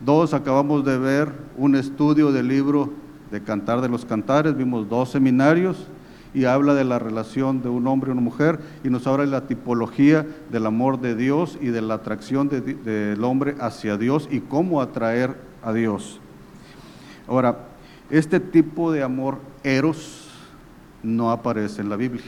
Dos, 0.05 0.33
acabamos 0.33 0.85
de 0.85 0.99
ver 0.99 1.33
un 1.57 1.75
estudio 1.75 2.33
del 2.33 2.49
libro 2.49 2.93
de 3.31 3.43
Cantar 3.43 3.81
de 3.81 3.89
los 3.89 4.05
Cantares, 4.05 4.57
vimos 4.57 4.89
dos 4.89 5.11
seminarios 5.11 5.87
y 6.33 6.45
habla 6.45 6.75
de 6.75 6.85
la 6.85 6.99
relación 6.99 7.63
de 7.63 7.69
un 7.69 7.87
hombre 7.87 8.11
y 8.11 8.13
una 8.13 8.21
mujer 8.21 8.61
y 8.85 8.91
nos 8.91 9.07
habla 9.07 9.25
de 9.25 9.31
la 9.31 9.47
tipología 9.47 10.27
del 10.51 10.67
amor 10.67 11.01
de 11.01 11.15
Dios 11.15 11.59
y 11.61 11.69
de 11.69 11.83
la 11.83 11.95
atracción 11.95 12.49
del 12.49 13.25
hombre 13.25 13.57
hacia 13.61 13.97
Dios 13.97 14.29
y 14.31 14.41
cómo 14.41 14.81
atraer 14.81 15.37
a 15.63 15.73
Dios. 15.73 16.21
Ahora, 17.27 17.67
este 18.11 18.41
tipo 18.41 18.93
de 18.93 19.03
amor 19.03 19.39
eros 19.63 20.29
no 21.03 21.31
aparece 21.31 21.81
en 21.81 21.89
la 21.89 21.97
Biblia. 21.97 22.25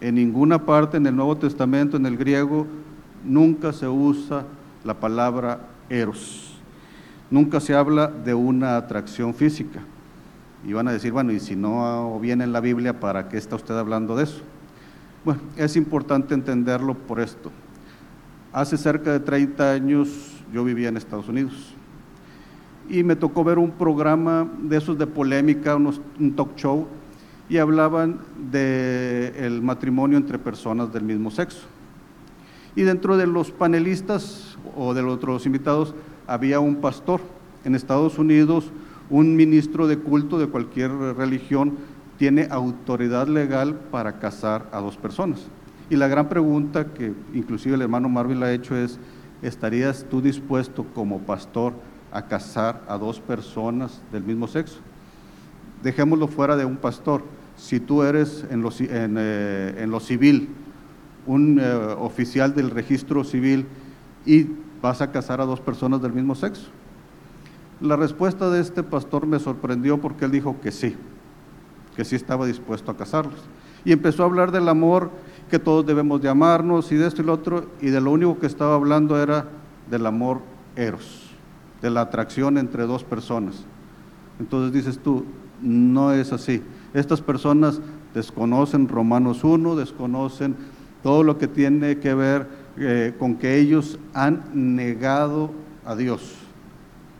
En 0.00 0.14
ninguna 0.14 0.64
parte 0.64 0.98
en 0.98 1.06
el 1.06 1.16
Nuevo 1.16 1.36
Testamento, 1.36 1.96
en 1.96 2.06
el 2.06 2.16
griego, 2.16 2.66
nunca 3.24 3.72
se 3.72 3.88
usa 3.88 4.44
la 4.84 4.94
palabra 4.94 5.60
eros. 5.88 6.55
Nunca 7.30 7.60
se 7.60 7.74
habla 7.74 8.08
de 8.08 8.34
una 8.34 8.76
atracción 8.76 9.34
física. 9.34 9.80
Y 10.66 10.72
van 10.72 10.88
a 10.88 10.92
decir, 10.92 11.12
bueno, 11.12 11.32
y 11.32 11.40
si 11.40 11.54
no 11.56 12.18
viene 12.20 12.44
en 12.44 12.52
la 12.52 12.60
Biblia, 12.60 12.98
¿para 12.98 13.28
qué 13.28 13.36
está 13.36 13.56
usted 13.56 13.76
hablando 13.76 14.16
de 14.16 14.24
eso? 14.24 14.42
Bueno, 15.24 15.40
es 15.56 15.76
importante 15.76 16.34
entenderlo 16.34 16.94
por 16.94 17.20
esto. 17.20 17.50
Hace 18.52 18.76
cerca 18.76 19.12
de 19.12 19.20
30 19.20 19.72
años 19.72 20.08
yo 20.52 20.64
vivía 20.64 20.88
en 20.88 20.96
Estados 20.96 21.28
Unidos 21.28 21.74
y 22.88 23.02
me 23.02 23.16
tocó 23.16 23.44
ver 23.44 23.58
un 23.58 23.72
programa 23.72 24.48
de 24.62 24.76
esos 24.76 24.96
de 24.96 25.06
polémica, 25.06 25.74
un 25.76 26.34
talk 26.36 26.56
show, 26.56 26.86
y 27.48 27.58
hablaban 27.58 28.20
del 28.50 29.62
matrimonio 29.62 30.18
entre 30.18 30.38
personas 30.38 30.92
del 30.92 31.02
mismo 31.02 31.30
sexo. 31.30 31.66
Y 32.74 32.82
dentro 32.82 33.16
de 33.16 33.26
los 33.26 33.50
panelistas 33.50 34.56
o 34.76 34.94
de 34.94 35.02
los 35.02 35.14
otros 35.14 35.46
invitados 35.46 35.94
había 36.26 36.60
un 36.60 36.76
pastor. 36.76 37.20
En 37.64 37.74
Estados 37.74 38.18
Unidos, 38.18 38.70
un 39.10 39.36
ministro 39.36 39.86
de 39.86 39.98
culto 39.98 40.38
de 40.38 40.46
cualquier 40.46 40.90
religión 40.90 41.78
tiene 42.18 42.48
autoridad 42.50 43.28
legal 43.28 43.74
para 43.90 44.18
casar 44.18 44.68
a 44.72 44.80
dos 44.80 44.96
personas. 44.96 45.46
Y 45.90 45.96
la 45.96 46.08
gran 46.08 46.28
pregunta 46.28 46.92
que 46.92 47.12
inclusive 47.34 47.74
el 47.74 47.82
hermano 47.82 48.08
Marvin 48.08 48.40
la 48.40 48.46
ha 48.46 48.52
hecho 48.52 48.76
es, 48.76 48.98
¿estarías 49.42 50.06
tú 50.08 50.20
dispuesto 50.20 50.84
como 50.94 51.20
pastor 51.20 51.74
a 52.16 52.22
casar 52.26 52.82
a 52.88 52.96
dos 52.96 53.20
personas 53.20 54.00
del 54.10 54.24
mismo 54.24 54.48
sexo. 54.48 54.78
Dejémoslo 55.82 56.28
fuera 56.28 56.56
de 56.56 56.64
un 56.64 56.76
pastor. 56.76 57.22
Si 57.56 57.80
tú 57.80 58.02
eres 58.02 58.44
en 58.50 58.62
lo, 58.62 58.70
eh, 58.80 60.00
civil, 60.00 60.48
un 61.26 61.58
eh, 61.60 61.74
oficial 61.98 62.54
del 62.54 62.70
registro 62.70 63.22
civil 63.22 63.66
y 64.24 64.46
vas 64.86 65.00
a 65.00 65.10
casar 65.10 65.40
a 65.40 65.46
dos 65.46 65.60
personas 65.60 66.00
del 66.00 66.12
mismo 66.12 66.34
sexo. 66.34 66.68
La 67.80 67.96
respuesta 67.96 68.48
de 68.50 68.60
este 68.60 68.82
pastor 68.82 69.26
me 69.26 69.38
sorprendió 69.38 70.00
porque 70.00 70.24
él 70.24 70.30
dijo 70.30 70.60
que 70.60 70.72
sí, 70.72 70.96
que 71.96 72.04
sí 72.04 72.16
estaba 72.16 72.46
dispuesto 72.46 72.90
a 72.90 72.96
casarlos. 72.96 73.40
Y 73.84 73.92
empezó 73.92 74.22
a 74.22 74.26
hablar 74.26 74.52
del 74.52 74.68
amor, 74.68 75.10
que 75.50 75.58
todos 75.58 75.84
debemos 75.84 76.22
de 76.22 76.28
amarnos 76.28 76.90
y 76.92 76.96
de 76.96 77.06
esto 77.06 77.22
y 77.22 77.24
lo 77.24 77.34
otro, 77.34 77.66
y 77.80 77.90
de 77.90 78.00
lo 78.00 78.12
único 78.12 78.38
que 78.38 78.46
estaba 78.46 78.74
hablando 78.74 79.20
era 79.20 79.48
del 79.90 80.06
amor 80.06 80.40
eros 80.76 81.26
de 81.82 81.90
la 81.90 82.02
atracción 82.02 82.58
entre 82.58 82.86
dos 82.86 83.04
personas. 83.04 83.64
Entonces 84.38 84.72
dices 84.72 84.98
tú, 84.98 85.24
no 85.60 86.12
es 86.12 86.32
así. 86.32 86.62
Estas 86.94 87.20
personas 87.20 87.80
desconocen 88.14 88.88
Romanos 88.88 89.44
1, 89.44 89.76
desconocen 89.76 90.56
todo 91.02 91.22
lo 91.22 91.38
que 91.38 91.48
tiene 91.48 91.98
que 91.98 92.14
ver 92.14 92.65
eh, 92.78 93.14
con 93.18 93.36
que 93.36 93.58
ellos 93.58 93.98
han 94.12 94.42
negado 94.76 95.50
a 95.84 95.94
Dios. 95.96 96.34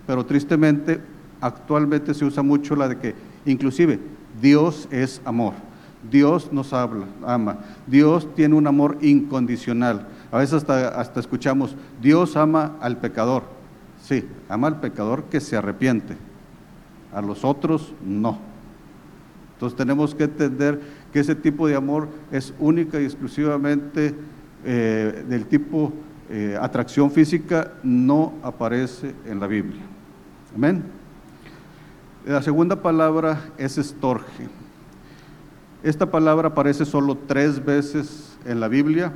Pero 0.07 0.25
tristemente, 0.27 1.01
actualmente 1.41 2.15
se 2.15 2.25
usa 2.25 2.43
mucho 2.43 2.77
la 2.77 2.89
de 2.89 2.99
que 2.99 3.15
inclusive 3.45 3.99
Dios 4.41 4.89
es 4.91 5.21
amor. 5.25 5.55
Dios 6.11 6.53
nos 6.53 6.73
habla, 6.73 7.07
ama. 7.25 7.59
Dios 7.87 8.29
tiene 8.35 8.55
un 8.55 8.67
amor 8.67 8.99
incondicional. 9.01 10.07
A 10.31 10.39
veces 10.39 10.55
hasta, 10.55 10.89
hasta 11.01 11.21
escuchamos, 11.21 11.75
Dios 12.01 12.37
ama 12.37 12.77
al 12.81 12.99
pecador. 12.99 13.45
Sí, 14.03 14.25
ama 14.49 14.69
al 14.69 14.81
pecador 14.81 15.25
que 15.25 15.41
se 15.41 15.57
arrepiente, 15.57 16.17
a 17.13 17.23
los 17.23 17.45
otros 17.45 17.93
no. 18.05 18.39
Entonces 19.55 19.77
tenemos 19.77 20.15
que 20.15 20.25
entender 20.25 20.81
que 21.13 21.21
ese 21.21 21.35
tipo 21.35 21.67
de 21.67 21.77
amor 21.77 22.09
es 22.31 22.53
única 22.59 23.01
y 23.01 23.05
exclusivamente 23.05 24.15
eh, 24.67 25.25
del 25.29 25.47
tipo 25.47 25.93
eh, 26.29 26.59
atracción 26.61 27.11
física, 27.11 27.73
no 27.83 28.35
aparece 28.43 29.15
en 29.27 29.39
la 29.39 29.47
Biblia. 29.47 29.83
Amén. 30.55 30.85
La 32.27 32.43
segunda 32.43 32.83
palabra 32.83 33.41
es 33.57 33.79
estorge. 33.79 34.49
Esta 35.83 36.11
palabra 36.11 36.49
aparece 36.49 36.85
solo 36.85 37.17
tres 37.17 37.65
veces 37.65 38.37
en 38.45 38.59
la 38.59 38.67
Biblia 38.67 39.13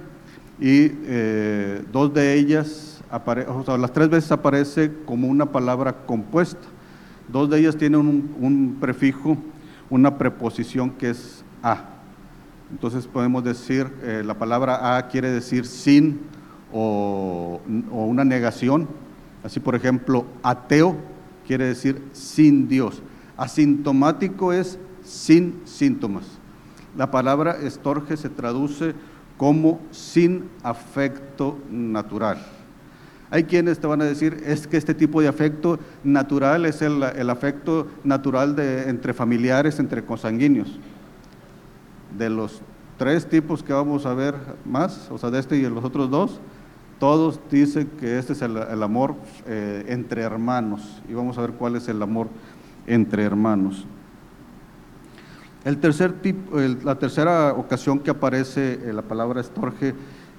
y 0.60 0.92
eh, 1.04 1.82
dos 1.92 2.14
de 2.14 2.34
ellas 2.34 2.90
las 3.78 3.92
tres 3.92 4.08
veces 4.08 4.30
aparece 4.30 4.92
como 5.04 5.26
una 5.26 5.46
palabra 5.46 6.06
compuesta. 6.06 6.60
Dos 7.28 7.50
de 7.50 7.58
ellas 7.58 7.76
tienen 7.76 8.00
un, 8.00 8.76
prefijo, 8.80 9.36
una 9.88 10.16
preposición 10.16 10.90
que 10.90 11.10
es 11.10 11.44
a. 11.62 11.99
Entonces 12.70 13.06
podemos 13.06 13.42
decir, 13.42 13.90
eh, 14.02 14.22
la 14.24 14.34
palabra 14.34 14.96
a 14.96 15.08
quiere 15.08 15.30
decir 15.30 15.66
sin 15.66 16.20
o, 16.72 17.60
una 17.90 18.24
negación, 18.24 18.88
Así, 19.42 19.58
por 19.58 19.74
ejemplo, 19.74 20.26
ateo 20.42 20.96
quiere 21.46 21.64
decir 21.64 22.02
sin 22.12 22.68
Dios. 22.68 23.02
Asintomático 23.36 24.52
es 24.52 24.78
sin 25.02 25.62
síntomas. 25.64 26.24
La 26.96 27.10
palabra 27.10 27.56
estorge 27.62 28.16
se 28.16 28.28
traduce 28.28 28.94
como 29.36 29.80
sin 29.90 30.50
afecto 30.62 31.58
natural. 31.70 32.38
Hay 33.30 33.44
quienes 33.44 33.78
te 33.78 33.86
van 33.86 34.02
a 34.02 34.04
decir, 34.04 34.42
es 34.44 34.66
que 34.66 34.76
este 34.76 34.92
tipo 34.92 35.22
de 35.22 35.28
afecto 35.28 35.78
natural 36.02 36.66
es 36.66 36.82
el, 36.82 37.30
afecto 37.30 37.86
natural 38.02 38.56
de, 38.56 38.90
entre 38.90 39.14
familiares, 39.14 39.78
entre 39.78 40.04
consanguíneos. 40.04 40.78
De 42.16 42.30
los 42.30 42.62
tres 42.98 43.28
tipos 43.28 43.62
que 43.62 43.72
vamos 43.72 44.06
a 44.06 44.14
ver 44.14 44.34
más, 44.64 45.10
o 45.10 45.18
sea, 45.18 45.30
de 45.30 45.38
este 45.38 45.56
y 45.56 45.62
de 45.62 45.70
los 45.70 45.84
otros 45.84 46.10
dos, 46.10 46.40
todos 46.98 47.40
dicen 47.50 47.90
que 47.98 48.18
este 48.18 48.34
es 48.34 48.42
el, 48.42 48.82
amor 48.82 49.14
eh, 49.46 49.86
entre 49.88 50.22
hermanos. 50.22 51.00
Y 51.08 51.14
vamos 51.14 51.38
a 51.38 51.40
ver 51.40 51.52
cuál 51.52 51.76
es 51.76 51.88
el 51.88 52.02
amor 52.02 52.28
entre 52.86 53.24
hermanos. 53.24 53.86
El 55.64 55.78
tercer 55.78 56.12
tipo, 56.20 56.58
la 56.58 56.98
tercera 56.98 57.52
ocasión 57.54 57.98
que 57.98 58.10
aparece 58.10 58.74
en 58.88 58.96
la 58.96 59.02
palabra 59.02 59.40
estorge 59.40 59.94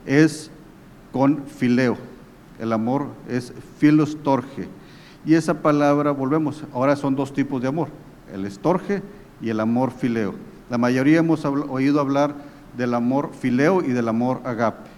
es 0.06 0.52
con 1.12 1.46
fileo. 1.46 1.98
El 2.60 2.74
amor 2.74 3.08
es 3.28 3.54
filostorge. 3.78 4.68
Y 5.26 5.36
esa 5.36 5.62
palabra, 5.62 6.12
volvemos, 6.12 6.64
ahora 6.74 6.96
son 6.96 7.16
dos 7.16 7.34
tipos 7.34 7.62
de 7.62 7.68
amor, 7.68 7.90
el 8.34 8.46
estorge 8.46 9.04
y 9.42 9.50
el 9.50 9.60
amor 9.60 9.92
fileo. 9.92 10.34
La 10.72 10.78
mayoría 10.78 11.20
hemos 11.20 11.44
oído 11.44 12.00
hablar 12.00 12.34
del 12.78 12.94
amor 12.94 13.32
fileo 13.38 13.84
y 13.84 13.90
del 13.90 14.08
amor 14.08 14.40
agape. 14.46 14.90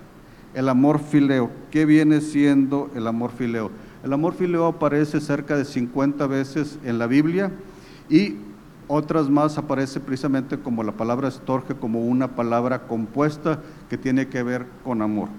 El 0.53 0.69
amor 0.69 0.99
fileo, 0.99 1.49
¿qué 1.71 1.87
viene 1.87 2.21
siendo 2.21 2.91
el 2.93 3.07
amor 3.07 3.31
fileo? 3.31 3.71
El 4.03 4.13
amor 4.13 4.35
fileo 4.35 4.67
aparece 4.67 5.19
cerca 5.19 5.57
de 5.57 5.65
50 5.65 6.27
veces 6.27 6.77
en 6.83 6.99
la 6.99 7.07
Biblia 7.07 7.51
y 8.07 8.35
otras 8.87 9.31
más 9.31 9.57
aparece 9.57 9.99
precisamente 9.99 10.59
como 10.59 10.83
la 10.83 10.91
palabra 10.91 11.27
estorge, 11.27 11.73
como 11.73 12.05
una 12.05 12.35
palabra 12.35 12.85
compuesta 12.85 13.59
que 13.89 13.97
tiene 13.97 14.27
que 14.27 14.43
ver 14.43 14.67
con 14.83 15.01
amor. 15.01 15.29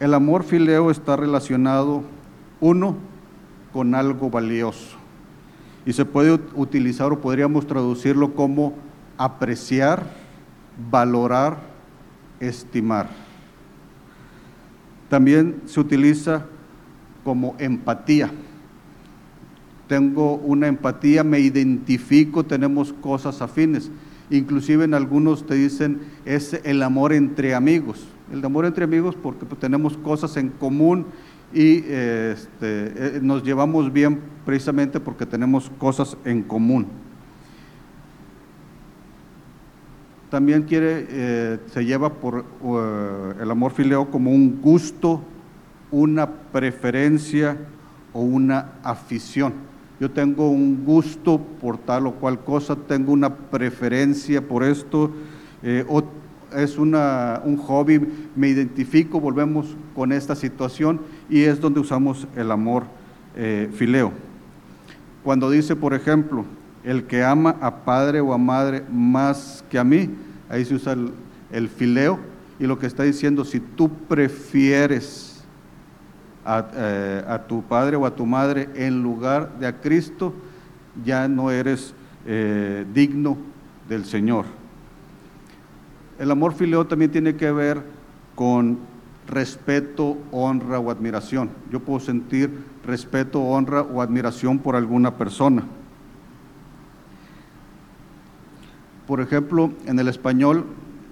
El 0.00 0.14
amor 0.14 0.44
fileo 0.44 0.90
está 0.90 1.14
relacionado, 1.14 2.04
uno, 2.62 2.96
con 3.74 3.94
algo 3.94 4.30
valioso. 4.30 4.96
Y 5.84 5.92
se 5.92 6.06
puede 6.06 6.40
utilizar 6.54 7.12
o 7.12 7.20
podríamos 7.20 7.66
traducirlo 7.66 8.32
como 8.32 8.90
apreciar, 9.18 10.04
valorar, 10.90 11.58
estimar. 12.40 13.08
También 15.08 15.62
se 15.66 15.80
utiliza 15.80 16.46
como 17.24 17.54
empatía. 17.58 18.30
Tengo 19.88 20.36
una 20.36 20.68
empatía, 20.68 21.22
me 21.22 21.40
identifico, 21.40 22.44
tenemos 22.44 22.92
cosas 22.92 23.42
afines. 23.42 23.90
Inclusive 24.30 24.84
en 24.84 24.94
algunos 24.94 25.46
te 25.46 25.54
dicen 25.54 26.00
es 26.24 26.54
el 26.64 26.82
amor 26.82 27.12
entre 27.12 27.54
amigos 27.54 28.06
el 28.32 28.44
amor 28.44 28.64
entre 28.64 28.84
amigos 28.84 29.14
porque 29.14 29.44
pues, 29.44 29.60
tenemos 29.60 29.96
cosas 29.98 30.36
en 30.36 30.48
común 30.48 31.06
y 31.52 31.78
este, 31.78 32.46
eh, 32.62 33.20
nos 33.22 33.44
llevamos 33.44 33.92
bien 33.92 34.20
precisamente 34.46 35.00
porque 35.00 35.26
tenemos 35.26 35.70
cosas 35.78 36.16
en 36.24 36.42
común. 36.42 36.86
También 40.32 40.62
quiere, 40.62 41.06
eh, 41.10 41.58
se 41.74 41.84
lleva 41.84 42.14
por 42.14 42.38
eh, 42.38 43.34
el 43.42 43.50
amor 43.50 43.72
fileo 43.72 44.10
como 44.10 44.30
un 44.30 44.62
gusto, 44.62 45.22
una 45.90 46.26
preferencia 46.26 47.58
o 48.14 48.22
una 48.22 48.72
afición. 48.82 49.52
Yo 50.00 50.10
tengo 50.10 50.48
un 50.48 50.86
gusto 50.86 51.38
por 51.38 51.76
tal 51.76 52.06
o 52.06 52.12
cual 52.12 52.42
cosa, 52.42 52.74
tengo 52.74 53.12
una 53.12 53.34
preferencia 53.34 54.40
por 54.40 54.64
esto, 54.64 55.10
o 55.88 56.02
es 56.56 56.78
una, 56.78 57.42
un 57.44 57.58
hobby, 57.58 58.00
me 58.34 58.48
identifico, 58.48 59.20
volvemos 59.20 59.76
con 59.94 60.12
esta 60.12 60.34
situación 60.34 61.02
y 61.28 61.42
es 61.42 61.60
donde 61.60 61.80
usamos 61.80 62.26
el 62.36 62.50
amor 62.50 62.84
eh, 63.36 63.68
fileo. 63.74 64.12
Cuando 65.22 65.50
dice, 65.50 65.76
por 65.76 65.92
ejemplo, 65.92 66.46
el 66.84 67.04
que 67.04 67.24
ama 67.24 67.56
a 67.60 67.84
padre 67.84 68.20
o 68.20 68.32
a 68.32 68.38
madre 68.38 68.84
más 68.90 69.64
que 69.70 69.78
a 69.78 69.84
mí, 69.84 70.10
ahí 70.48 70.64
se 70.64 70.74
usa 70.74 70.96
el, 71.50 71.68
fileo 71.68 72.18
y 72.58 72.66
lo 72.66 72.78
que 72.78 72.86
está 72.86 73.02
diciendo, 73.02 73.44
si 73.44 73.60
tú 73.60 73.90
prefieres 74.08 75.44
a, 76.44 76.66
eh, 76.74 77.38
tu 77.48 77.62
padre 77.62 77.96
o 77.96 78.06
a 78.06 78.14
tu 78.14 78.26
madre 78.26 78.68
en 78.74 79.02
lugar 79.02 79.58
de 79.58 79.66
a 79.66 79.80
Cristo, 79.80 80.34
ya 81.04 81.28
no 81.28 81.50
eres 81.50 81.94
eh, 82.26 82.84
digno 82.92 83.36
del 83.88 84.04
Señor. 84.04 84.44
El 86.18 86.30
amor 86.30 86.54
fileo 86.54 86.86
también 86.86 87.10
tiene 87.10 87.36
que 87.36 87.50
ver 87.50 87.82
con 88.34 88.78
respeto, 89.26 90.18
honra 90.30 90.78
o 90.78 90.90
admiración. 90.90 91.50
Yo 91.70 91.80
puedo 91.80 92.00
sentir 92.00 92.50
respeto, 92.84 93.40
honra 93.40 93.82
o 93.82 94.02
admiración 94.02 94.58
por 94.58 94.76
alguna 94.76 95.16
persona. 95.16 95.64
Por 99.12 99.20
ejemplo, 99.20 99.70
en 99.84 99.98
el 99.98 100.08
español, 100.08 100.64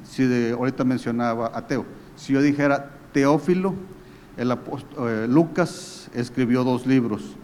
si 0.04 0.24
ahorita 0.52 0.84
mencionaba 0.84 1.52
ateo, 1.52 1.84
si 2.16 2.32
yo 2.32 2.40
dijera 2.40 2.92
Teófilo, 3.12 3.74
el 4.38 4.50
eh, 4.52 5.26
Lucas 5.28 6.10
escribió 6.14 6.64
dos 6.64 6.86
libros. 6.86 7.36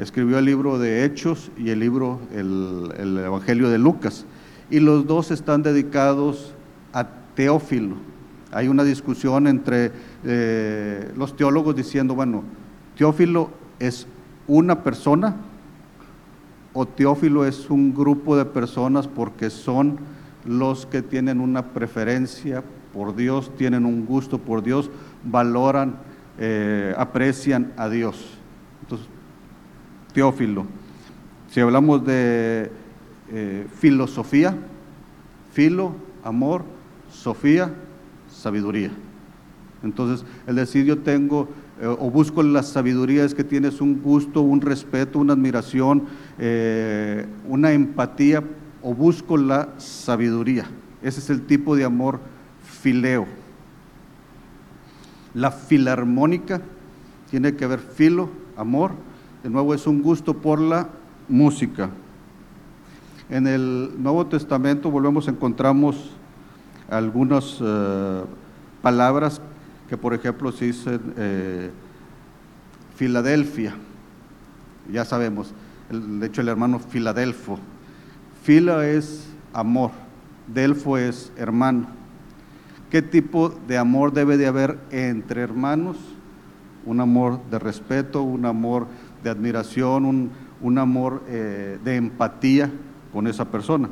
Escribió 0.00 0.40
el 0.40 0.46
libro 0.46 0.80
de 0.80 1.04
Hechos 1.04 1.52
y 1.56 1.70
el 1.70 1.78
libro, 1.78 2.18
el, 2.34 2.92
el 2.98 3.18
Evangelio 3.18 3.70
de 3.70 3.78
Lucas. 3.78 4.26
Y 4.68 4.80
los 4.80 5.06
dos 5.06 5.30
están 5.30 5.62
dedicados 5.62 6.54
a 6.92 7.06
Teófilo. 7.36 7.94
Hay 8.50 8.66
una 8.66 8.82
discusión 8.82 9.46
entre 9.46 9.92
eh, 10.24 11.12
los 11.16 11.36
teólogos 11.36 11.76
diciendo, 11.76 12.16
bueno, 12.16 12.42
Teófilo 12.96 13.50
es 13.78 14.08
una 14.48 14.82
persona 14.82 15.36
o 16.72 16.86
Teófilo 16.86 17.44
es 17.44 17.70
un 17.70 17.94
grupo 17.94 18.36
de 18.36 18.44
personas 18.44 19.08
porque 19.08 19.50
son 19.50 19.98
los 20.44 20.86
que 20.86 21.02
tienen 21.02 21.40
una 21.40 21.72
preferencia 21.72 22.62
por 22.92 23.14
Dios, 23.14 23.52
tienen 23.56 23.84
un 23.84 24.06
gusto 24.06 24.38
por 24.38 24.62
Dios, 24.62 24.90
valoran, 25.24 25.96
eh, 26.38 26.94
aprecian 26.96 27.72
a 27.76 27.88
Dios. 27.88 28.38
Entonces, 28.82 29.08
Teófilo. 30.12 30.66
Si 31.50 31.60
hablamos 31.60 32.04
de 32.04 32.70
eh, 33.30 33.66
filosofía, 33.74 34.56
filo, 35.52 35.94
amor, 36.24 36.64
Sofía, 37.10 37.74
sabiduría. 38.28 38.92
Entonces, 39.82 40.24
el 40.46 40.54
decir 40.54 40.84
yo 40.84 40.98
tengo 40.98 41.48
eh, 41.80 41.86
o 41.86 42.10
busco 42.10 42.42
la 42.42 42.62
sabiduría 42.62 43.24
es 43.24 43.34
que 43.34 43.42
tienes 43.42 43.80
un 43.80 44.02
gusto, 44.02 44.42
un 44.42 44.60
respeto, 44.60 45.18
una 45.18 45.32
admiración, 45.32 46.04
eh, 46.42 47.26
una 47.46 47.72
empatía 47.72 48.42
o 48.82 48.94
busco 48.94 49.36
la 49.36 49.68
sabiduría. 49.76 50.64
Ese 51.02 51.20
es 51.20 51.28
el 51.28 51.42
tipo 51.42 51.76
de 51.76 51.84
amor 51.84 52.18
fileo. 52.62 53.26
La 55.34 55.50
filarmónica 55.50 56.62
tiene 57.30 57.54
que 57.54 57.66
ver 57.66 57.78
filo, 57.78 58.30
amor, 58.56 58.92
de 59.42 59.50
nuevo 59.50 59.74
es 59.74 59.86
un 59.86 60.02
gusto 60.02 60.38
por 60.38 60.60
la 60.60 60.88
música. 61.28 61.90
En 63.28 63.46
el 63.46 63.92
Nuevo 63.98 64.26
Testamento 64.26 64.90
volvemos, 64.90 65.28
encontramos 65.28 66.10
algunas 66.88 67.58
eh, 67.60 68.22
palabras 68.80 69.42
que, 69.88 69.96
por 69.96 70.14
ejemplo, 70.14 70.52
se 70.52 70.64
dicen 70.64 71.00
eh, 71.16 71.70
Filadelfia, 72.96 73.74
ya 74.90 75.04
sabemos, 75.04 75.52
de 75.90 76.26
hecho 76.26 76.40
el 76.40 76.48
hermano 76.48 76.78
Filadelfo. 76.78 77.58
Fila 78.42 78.86
es 78.86 79.28
amor, 79.52 79.90
Delfo 80.46 80.96
es 80.96 81.32
hermano. 81.36 81.88
¿Qué 82.90 83.02
tipo 83.02 83.50
de 83.68 83.78
amor 83.78 84.12
debe 84.12 84.36
de 84.36 84.46
haber 84.46 84.78
entre 84.90 85.42
hermanos? 85.42 85.96
Un 86.86 87.00
amor 87.00 87.40
de 87.50 87.58
respeto, 87.58 88.22
un 88.22 88.46
amor 88.46 88.86
de 89.22 89.30
admiración, 89.30 90.30
un, 90.60 90.78
amor 90.78 91.22
eh, 91.28 91.78
de 91.84 91.96
empatía 91.96 92.70
con 93.12 93.26
esa 93.26 93.50
persona. 93.50 93.88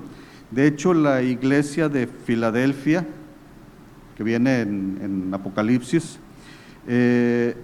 De 0.51 0.67
hecho, 0.67 0.95
la 0.95 1.23
iglesia 1.23 1.89
de 1.89 2.07
Filadelfia, 2.07 3.07
que 4.17 4.25
viene 4.25 4.63
en, 4.63 5.31
Apocalipsis, 5.33 6.19
eh, 6.87 7.55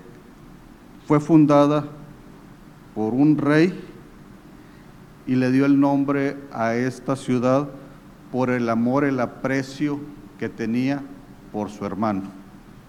fue 1.06 1.18
fundada 1.18 1.88
por 2.94 3.14
un 3.14 3.38
rey 3.38 3.93
y 5.26 5.36
le 5.36 5.50
dio 5.50 5.64
el 5.64 5.80
nombre 5.80 6.36
a 6.52 6.74
esta 6.74 7.16
ciudad 7.16 7.68
por 8.30 8.50
el 8.50 8.68
amor, 8.68 9.04
el 9.04 9.20
aprecio 9.20 10.00
que 10.38 10.48
tenía 10.48 11.02
por 11.52 11.70
su 11.70 11.84
hermano. 11.86 12.22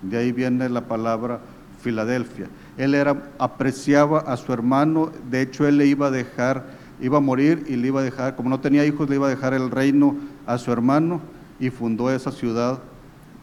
De 0.02 0.18
ahí 0.18 0.32
viene 0.32 0.68
la 0.70 0.82
palabra 0.82 1.40
Filadelfia. 1.82 2.48
Él 2.78 2.96
era, 2.96 3.32
apreciaba 3.38 4.20
a 4.20 4.38
su 4.38 4.52
hermano, 4.52 5.12
de 5.30 5.42
hecho 5.42 5.68
él 5.68 5.78
le 5.78 5.86
iba 5.86 6.08
a 6.08 6.12
dejar, 6.12 6.66
iba 7.00 7.18
a 7.18 7.22
morir 7.22 7.64
y 7.68 7.76
le 7.76 7.88
iba 7.88 8.02
a 8.02 8.04
dejar, 8.04 8.36
como 8.36 8.50
no 8.50 8.60
tenía 8.60 8.86
hijos, 8.86 9.10
le 9.10 9.16
iba 9.16 9.28
a 9.28 9.30
dejar 9.30 9.54
el 9.54 9.72
reino 9.72 10.16
a 10.46 10.58
su 10.58 10.72
hermano 10.72 11.22
y 11.60 11.70
fundó 11.70 12.12
esa 12.12 12.32
ciudad. 12.32 12.80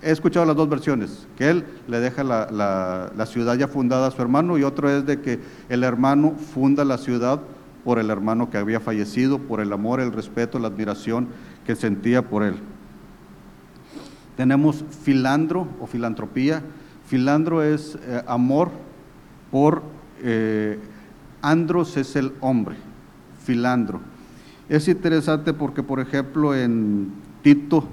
He 0.03 0.11
escuchado 0.11 0.45
las 0.45 0.57
dos 0.57 0.69
versiones, 0.69 1.29
que 1.39 1.49
él 1.49 1.65
le 1.87 2.01
deja 2.01 2.25
la, 2.25 3.11
la 3.15 3.27
ciudad 3.27 3.57
ya 3.57 3.69
fundada 3.69 4.09
a 4.09 4.11
su 4.11 4.21
hermano 4.21 4.59
y 4.59 4.65
otro 4.65 4.91
es 4.91 5.07
de 5.07 5.21
que 5.21 5.39
el 5.69 5.85
hermano 5.85 6.33
funda 6.33 6.85
la 6.85 6.99
ciudad 6.99 7.41
por 7.85 7.99
el 7.99 8.11
hermano 8.11 8.51
que 8.51 8.59
había 8.59 8.81
fallecido, 8.81 9.39
por 9.39 9.61
el 9.61 9.73
amor, 9.73 10.01
el 10.01 10.13
respeto, 10.13 10.59
la 10.59 10.69
admiración 10.69 11.29
que 11.67 11.77
sentía 11.77 12.23
por 12.23 12.43
él. 12.43 12.57
Tenemos 14.37 14.85
filandro 15.03 15.69
o 15.81 15.87
filantropía. 15.87 16.63
Filandro 17.07 17.63
es 17.63 17.99
eh, 18.03 18.23
amor 18.27 18.71
por 19.51 19.83
eh, 20.23 20.79
andros 21.43 21.97
es 21.97 22.17
el 22.17 22.33
hombre, 22.41 22.77
filandro. 23.45 24.01
Es 24.69 24.89
interesante 24.89 25.53
porque, 25.53 25.83
por 25.83 26.01
ejemplo, 26.01 26.55
en 26.55 27.13
Tito 27.43 27.85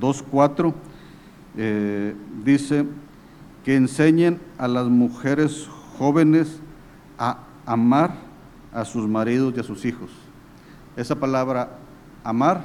2.4 0.00 0.74
eh, 1.58 2.14
dice 2.44 2.86
que 3.64 3.76
enseñen 3.76 4.40
a 4.58 4.66
las 4.66 4.88
mujeres 4.88 5.68
jóvenes 5.98 6.60
a 7.18 7.38
amar 7.66 8.25
a 8.76 8.84
sus 8.84 9.08
maridos 9.08 9.54
y 9.56 9.60
a 9.60 9.62
sus 9.62 9.86
hijos. 9.86 10.10
Esa 10.96 11.14
palabra 11.14 11.78
amar 12.22 12.62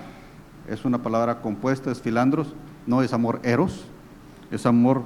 es 0.67 0.83
una 0.83 1.01
palabra 1.01 1.41
compuesta, 1.41 1.89
es 1.89 2.01
filandros, 2.01 2.53
no 2.85 3.01
es 3.01 3.13
amor 3.13 3.39
eros, 3.43 3.85
es 4.51 4.65
amor 4.65 5.03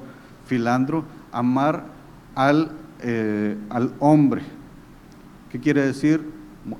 filandro, 0.48 1.06
amar 1.32 1.86
al, 2.34 2.72
eh, 3.02 3.56
al 3.70 3.94
hombre. 4.00 4.42
¿Qué 5.52 5.60
quiere 5.60 5.86
decir? 5.86 6.28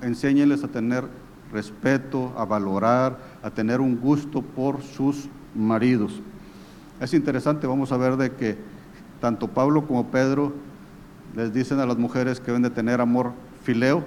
Enséñenles 0.02 0.64
a 0.64 0.70
tener 0.70 1.06
respeto, 1.54 2.34
a 2.36 2.46
valorar, 2.46 3.20
a 3.44 3.52
tener 3.52 3.80
un 3.80 3.96
gusto 3.96 4.42
por 4.42 4.82
sus 4.82 5.30
maridos. 5.54 6.20
Es 7.00 7.14
interesante, 7.14 7.68
vamos 7.68 7.92
a 7.92 7.98
ver 7.98 8.18
de 8.18 8.32
que 8.32 8.58
tanto 9.22 9.48
Pablo 9.50 9.86
como 9.86 10.08
Pedro 10.08 10.52
les 11.36 11.54
dicen 11.54 11.80
a 11.80 11.86
las 11.86 11.98
mujeres 11.98 12.40
que 12.40 12.48
deben 12.48 12.64
de 12.64 12.72
tener 12.72 13.02
amor 13.02 13.34
fileo 13.66 14.06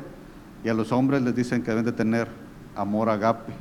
y 0.64 0.68
a 0.68 0.74
los 0.74 0.92
hombres 0.92 1.20
les 1.20 1.34
dicen 1.34 1.62
que 1.62 1.70
deben 1.70 1.84
de 1.84 1.92
tener 1.92 2.28
amor 2.74 3.10
agape. 3.10 3.52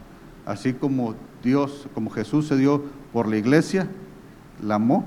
Así 0.46 0.74
como 0.74 1.16
Dios, 1.44 1.88
como 1.94 2.10
Jesús 2.10 2.48
se 2.48 2.56
dio 2.56 2.84
por 3.12 3.28
la 3.28 3.38
iglesia, 3.38 3.90
la 4.64 4.76
amó, 4.76 5.06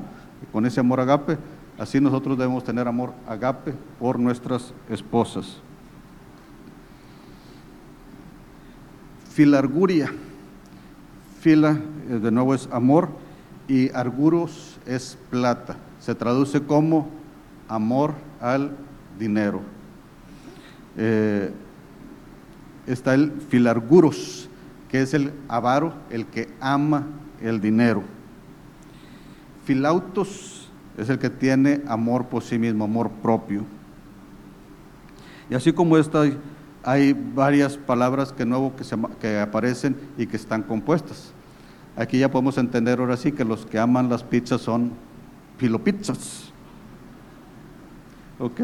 con 0.53 0.66
ese 0.66 0.81
amor 0.81 1.00
agape, 1.00 1.38
así 1.79 2.00
nosotros 2.00 2.37
debemos 2.37 2.64
tener 2.64 2.88
amor 2.88 3.12
agape 3.26 3.74
por 3.98 4.18
nuestras 4.18 4.74
esposas. 4.88 5.61
Filarguria, 9.31 10.12
fila 11.40 11.79
eh, 12.09 12.18
de 12.18 12.31
nuevo 12.31 12.55
es 12.55 12.68
amor 12.72 13.09
y 13.68 13.90
arguros 13.94 14.79
es 14.87 15.16
plata. 15.31 15.76
Se 16.00 16.14
traduce 16.14 16.61
como 16.62 17.09
amor 17.68 18.14
al 18.40 18.76
dinero. 19.18 19.62
Eh, 20.96 21.53
está 22.87 23.14
el 23.14 23.33
filarguros, 23.48 24.48
que 24.88 25.03
es 25.03 25.14
el 25.14 25.33
avaro, 25.48 25.94
el 26.11 26.26
que 26.26 26.48
ama 26.61 27.07
el 27.40 27.61
dinero. 27.61 28.03
Filautos 29.64 30.68
es 30.98 31.09
el 31.09 31.18
que 31.18 31.31
tiene 31.31 31.83
amor 31.87 32.26
por 32.26 32.42
sí 32.42 32.59
mismo, 32.59 32.85
amor 32.85 33.11
propio. 33.22 33.64
Y 35.48 35.55
así 35.55 35.72
como 35.72 35.96
esta, 35.96 36.24
hay 36.83 37.12
varias 37.12 37.76
palabras 37.76 38.33
que 38.33 38.44
nuevo 38.44 38.74
que, 38.74 38.85
se, 38.85 38.96
que 39.20 39.38
aparecen 39.38 39.96
y 40.16 40.26
que 40.26 40.37
están 40.37 40.62
compuestas. 40.62 41.33
Aquí 41.96 42.18
ya 42.18 42.31
podemos 42.31 42.57
entender 42.59 42.98
ahora 42.98 43.16
sí 43.16 43.33
que 43.33 43.44
los 43.44 43.66
que 43.66 43.79
aman 43.79 44.09
las 44.09 44.22
pizzas 44.22 44.61
son 44.61 44.92
filopizzas. 45.59 46.50
¿Ok? 48.38 48.61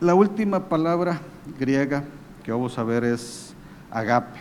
La 0.00 0.14
última 0.16 0.68
palabra 0.68 1.20
griega 1.58 2.02
que 2.42 2.50
vamos 2.50 2.76
a 2.78 2.82
ver 2.82 3.04
es 3.04 3.54
agape. 3.92 4.40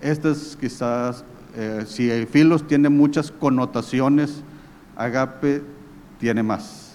Esta 0.00 0.30
es 0.30 0.56
quizás, 0.58 1.24
eh, 1.56 1.82
si 1.86 2.08
el 2.08 2.28
filos 2.28 2.64
tiene 2.66 2.88
muchas 2.88 3.32
connotaciones, 3.32 4.44
agape 4.96 5.62
tiene 6.20 6.44
más. 6.44 6.94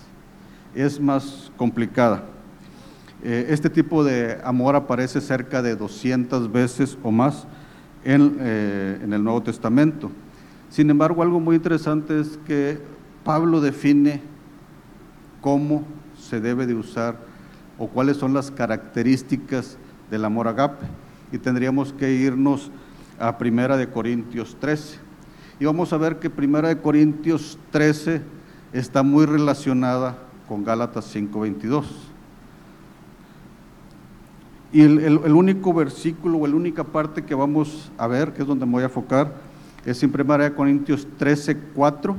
Es 0.73 1.01
más 1.01 1.51
complicada. 1.57 2.23
Eh, 3.21 3.47
este 3.49 3.69
tipo 3.69 4.05
de 4.05 4.39
amor 4.45 4.77
aparece 4.77 5.19
cerca 5.19 5.61
de 5.61 5.75
200 5.75 6.49
veces 6.49 6.97
o 7.03 7.11
más 7.11 7.45
eh, 8.05 8.99
en 9.03 9.11
el 9.11 9.21
Nuevo 9.21 9.43
Testamento. 9.43 10.09
Sin 10.69 10.89
embargo, 10.89 11.21
algo 11.21 11.41
muy 11.41 11.57
interesante 11.57 12.21
es 12.21 12.39
que 12.47 12.79
Pablo 13.25 13.59
define 13.59 14.21
cómo 15.41 15.83
se 16.27 16.41
debe 16.41 16.67
de 16.67 16.75
usar 16.75 17.17
o 17.77 17.87
cuáles 17.87 18.17
son 18.17 18.33
las 18.33 18.51
características 18.51 19.77
del 20.09 20.25
amor 20.25 20.47
agape. 20.47 20.85
Y 21.31 21.37
tendríamos 21.37 21.93
que 21.93 22.11
irnos 22.11 22.71
a 23.19 23.37
Primera 23.37 23.77
de 23.77 23.89
Corintios 23.89 24.57
13. 24.59 24.99
Y 25.59 25.65
vamos 25.65 25.91
a 25.93 25.97
ver 25.97 26.19
que 26.19 26.29
Primera 26.29 26.69
de 26.69 26.77
Corintios 26.79 27.57
13 27.71 28.21
está 28.73 29.03
muy 29.03 29.25
relacionada 29.25 30.17
con 30.47 30.63
Gálatas 30.63 31.13
5:22. 31.13 31.85
Y 34.71 34.81
el, 34.81 34.99
el, 34.99 35.33
único 35.33 35.73
versículo 35.73 36.39
o 36.39 36.47
la 36.47 36.55
única 36.55 36.83
parte 36.83 37.23
que 37.23 37.33
vamos 37.33 37.89
a 37.97 38.05
ver, 38.05 38.33
que 38.33 38.41
es 38.41 38.47
donde 38.47 38.65
me 38.65 38.73
voy 38.73 38.83
a 38.83 38.87
enfocar, 38.87 39.33
es 39.85 40.03
en 40.03 40.11
Primera 40.11 40.43
de 40.43 40.53
Corintios 40.53 41.07
13, 41.17 41.57
4. 41.73 42.15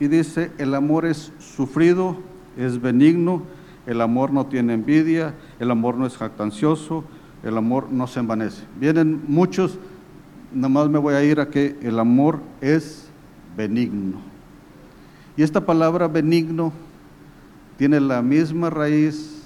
Y 0.00 0.08
dice, 0.08 0.50
el 0.58 0.74
amor 0.74 1.06
es 1.06 1.32
sufrido, 1.54 2.16
es 2.56 2.80
benigno, 2.80 3.42
el 3.86 4.00
amor 4.00 4.32
no 4.32 4.46
tiene 4.46 4.74
envidia, 4.74 5.34
el 5.58 5.70
amor 5.70 5.96
no 5.96 6.06
es 6.06 6.16
jactancioso, 6.16 7.04
el 7.42 7.56
amor 7.56 7.88
no 7.90 8.06
se 8.06 8.20
envanece. 8.20 8.64
Vienen 8.80 9.22
muchos, 9.28 9.78
nada 10.52 10.68
más 10.68 10.88
me 10.88 10.98
voy 10.98 11.14
a 11.14 11.22
ir 11.22 11.40
a 11.40 11.50
que 11.50 11.76
el 11.82 11.98
amor 11.98 12.40
es 12.60 13.08
benigno. 13.56 14.18
Y 15.36 15.42
esta 15.42 15.64
palabra 15.66 16.08
benigno 16.08 16.72
tiene 17.76 18.00
la 18.00 18.22
misma 18.22 18.70
raíz 18.70 19.42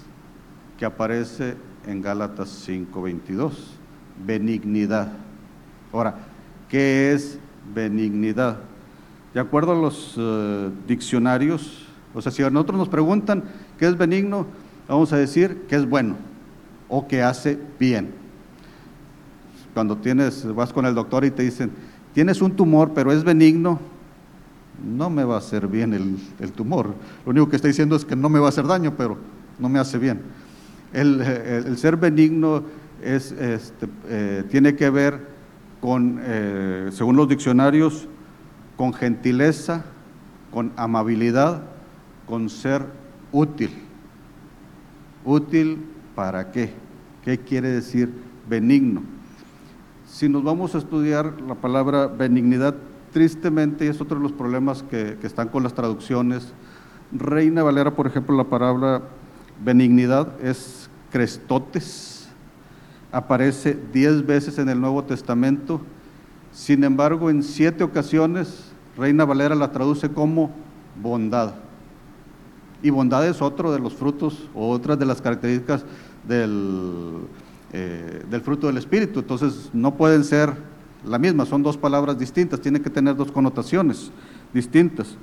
que 0.79 0.85
aparece 0.85 1.57
en 1.87 2.03
Gálatas 2.03 2.51
5:22, 2.69 3.53
benignidad. 4.25 5.13
Ahora, 5.93 6.19
¿qué 6.69 7.13
es 7.13 7.39
benignidad? 7.75 8.59
De 9.35 9.41
acuerdo 9.41 9.73
a 9.73 9.77
los 9.77 10.17
uh, 10.19 10.71
diccionarios, 10.87 11.88
o 12.15 12.23
sea, 12.23 12.33
si 12.33 12.43
a 12.43 12.51
nosotros 12.51 12.79
nos 12.79 12.89
preguntan 12.89 13.45
qué 13.79 13.87
es 13.87 13.97
benigno, 13.97 14.47
vamos 14.89 15.13
a 15.13 15.17
decir 15.17 15.63
que 15.69 15.77
es 15.77 15.89
bueno 15.89 16.17
o 16.89 17.07
que 17.07 17.23
hace 17.23 17.59
bien. 17.79 18.11
Cuando 19.75 19.97
tienes, 19.97 20.53
vas 20.55 20.73
con 20.73 20.87
el 20.87 20.95
doctor 20.95 21.25
y 21.25 21.31
te 21.31 21.43
dicen, 21.43 21.71
tienes 22.15 22.41
un 22.41 22.53
tumor, 22.57 22.93
pero 22.95 23.13
es 23.13 23.23
benigno, 23.23 23.79
no 24.85 25.11
me 25.11 25.25
va 25.25 25.37
a 25.37 25.39
hacer 25.39 25.69
bien 25.69 25.93
el, 25.93 26.53
tumor. 26.53 26.95
Lo 27.25 27.31
único 27.31 27.49
que 27.49 27.57
está 27.57 27.69
diciendo 27.69 27.97
es 27.97 28.05
que 28.05 28.17
no 28.17 28.29
me 28.29 28.39
va 28.39 28.47
a 28.47 28.49
hacer 28.49 28.67
daño, 28.67 28.95
pero 28.97 29.19
no 29.59 29.69
me 29.69 29.79
hace 29.79 29.99
bien. 29.99 30.23
El, 30.93 31.77
ser 31.77 31.97
benigno 31.97 32.63
es, 33.03 33.33
este, 33.33 33.89
eh, 34.09 34.45
tiene 34.51 34.75
que 34.75 34.89
ver 34.91 35.29
con, 35.81 36.19
eh, 36.23 36.89
según 36.93 37.17
los 37.17 37.29
diccionarios, 37.29 38.09
con 38.77 38.95
gentileza, 38.95 39.85
con 40.51 40.73
amabilidad, 40.77 41.63
con 42.29 42.51
ser 42.51 42.85
útil. 43.33 43.71
¿Útil 45.25 45.85
para 46.15 46.53
qué? 46.53 46.73
¿Qué 47.25 47.39
quiere 47.39 47.69
decir 47.69 48.13
benigno? 48.49 49.03
Si 50.07 50.29
nos 50.29 50.45
vamos 50.45 50.75
a 50.75 50.79
estudiar 50.79 51.41
la 51.41 51.55
palabra 51.55 52.07
benignidad, 52.07 52.75
tristemente, 53.13 53.89
es 53.89 54.01
otro 54.01 54.19
de 54.19 54.23
los 54.23 54.33
problemas 54.33 54.83
que, 54.83 55.17
que 55.21 55.27
están 55.27 55.49
con 55.49 55.63
las 55.63 55.75
traducciones, 55.75 56.53
Reina 57.11 57.63
Valera, 57.63 57.95
por 57.95 58.07
ejemplo, 58.07 58.37
la 58.37 58.45
palabra 58.45 59.03
benignidad 59.65 60.29
es 60.43 60.91
crestotes, 61.11 62.29
aparece 63.11 63.79
diez 63.93 64.25
veces 64.25 64.59
en 64.59 64.69
el 64.69 64.81
Nuevo 64.81 65.05
Testamento, 65.05 65.81
sin 66.53 66.85
embargo, 66.85 67.31
en 67.31 67.43
siete 67.43 67.85
ocasiones, 67.85 68.65
Reina 68.97 69.25
Valera 69.25 69.55
la 69.55 69.73
traduce 69.73 70.11
como 70.11 70.51
bondad. 71.01 71.55
Y 72.83 72.91
bondad 72.91 73.27
es 73.27 73.43
otro 73.43 73.73
de 73.73 73.79
los 73.79 73.95
frutos, 73.95 74.49
o 74.55 74.71
otra 74.71 74.97
de 74.97 75.05
las 75.05 75.21
características 75.21 75.85
del, 76.27 77.19
eh, 77.73 78.25
del 78.31 78.41
fruto 78.41 78.67
del 78.69 78.79
Espíritu. 78.79 79.21
Entonces, 79.21 79.71
no 79.73 79.95
pueden 79.95 80.25
ser 80.25 80.55
la 81.05 81.19
misma, 81.19 81.47
son 81.47 81.63
dos 81.63 81.77
palabras 81.77 82.19
distintas, 82.19 82.61
tienen 82.61 82.83
que 82.83 82.91
tener 82.91 83.17
dos 83.17 83.31
connotaciones 83.31 84.11
distintas. 84.53 85.17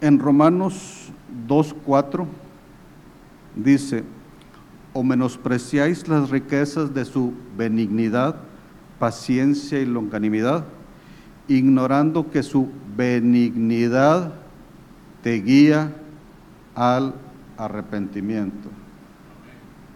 En 0.00 0.18
Romanos 0.18 1.10
2.4 1.46 2.26
dice, 3.54 4.04
o 4.92 5.02
menospreciáis 5.02 6.08
las 6.08 6.30
riquezas 6.30 6.92
de 6.92 7.04
su 7.04 7.32
benignidad, 7.56 8.36
paciencia 8.98 9.78
y 9.78 9.86
longanimidad, 9.86 10.64
ignorando 11.48 12.30
que 12.30 12.42
su 12.42 12.68
benignidad 12.96 14.32
te 15.22 15.34
guía 15.40 15.92
al 16.74 17.14
arrepentimiento. 17.56 18.68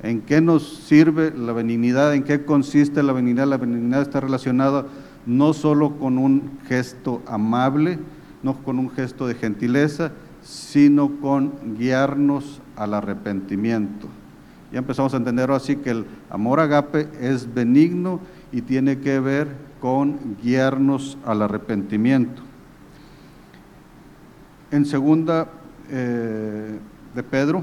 ¿En 0.02 0.20
qué 0.20 0.40
nos 0.40 0.76
sirve 0.84 1.32
la 1.36 1.52
benignidad? 1.52 2.14
¿En 2.14 2.22
qué 2.22 2.44
consiste 2.44 3.02
la 3.02 3.12
benignidad? 3.12 3.46
La 3.46 3.56
benignidad 3.56 4.02
está 4.02 4.20
relacionada 4.20 4.86
no 5.24 5.52
solo 5.52 5.98
con 5.98 6.18
un 6.18 6.58
gesto 6.68 7.22
amable, 7.26 7.98
no 8.42 8.62
con 8.62 8.78
un 8.78 8.90
gesto 8.90 9.26
de 9.26 9.34
gentileza, 9.34 10.12
sino 10.42 11.18
con 11.20 11.76
guiarnos 11.76 12.60
al 12.76 12.94
arrepentimiento. 12.94 14.06
Ya 14.72 14.78
empezamos 14.78 15.14
a 15.14 15.16
entender 15.16 15.50
así 15.50 15.76
que 15.76 15.90
el 15.90 16.06
amor 16.30 16.60
agape 16.60 17.08
es 17.20 17.52
benigno 17.52 18.20
y 18.52 18.62
tiene 18.62 18.98
que 18.98 19.18
ver 19.18 19.48
con 19.80 20.36
guiarnos 20.42 21.18
al 21.24 21.42
arrepentimiento. 21.42 22.45
En 24.70 24.84
segunda 24.84 25.48
eh, 25.90 26.78
de 27.14 27.22
Pedro 27.22 27.62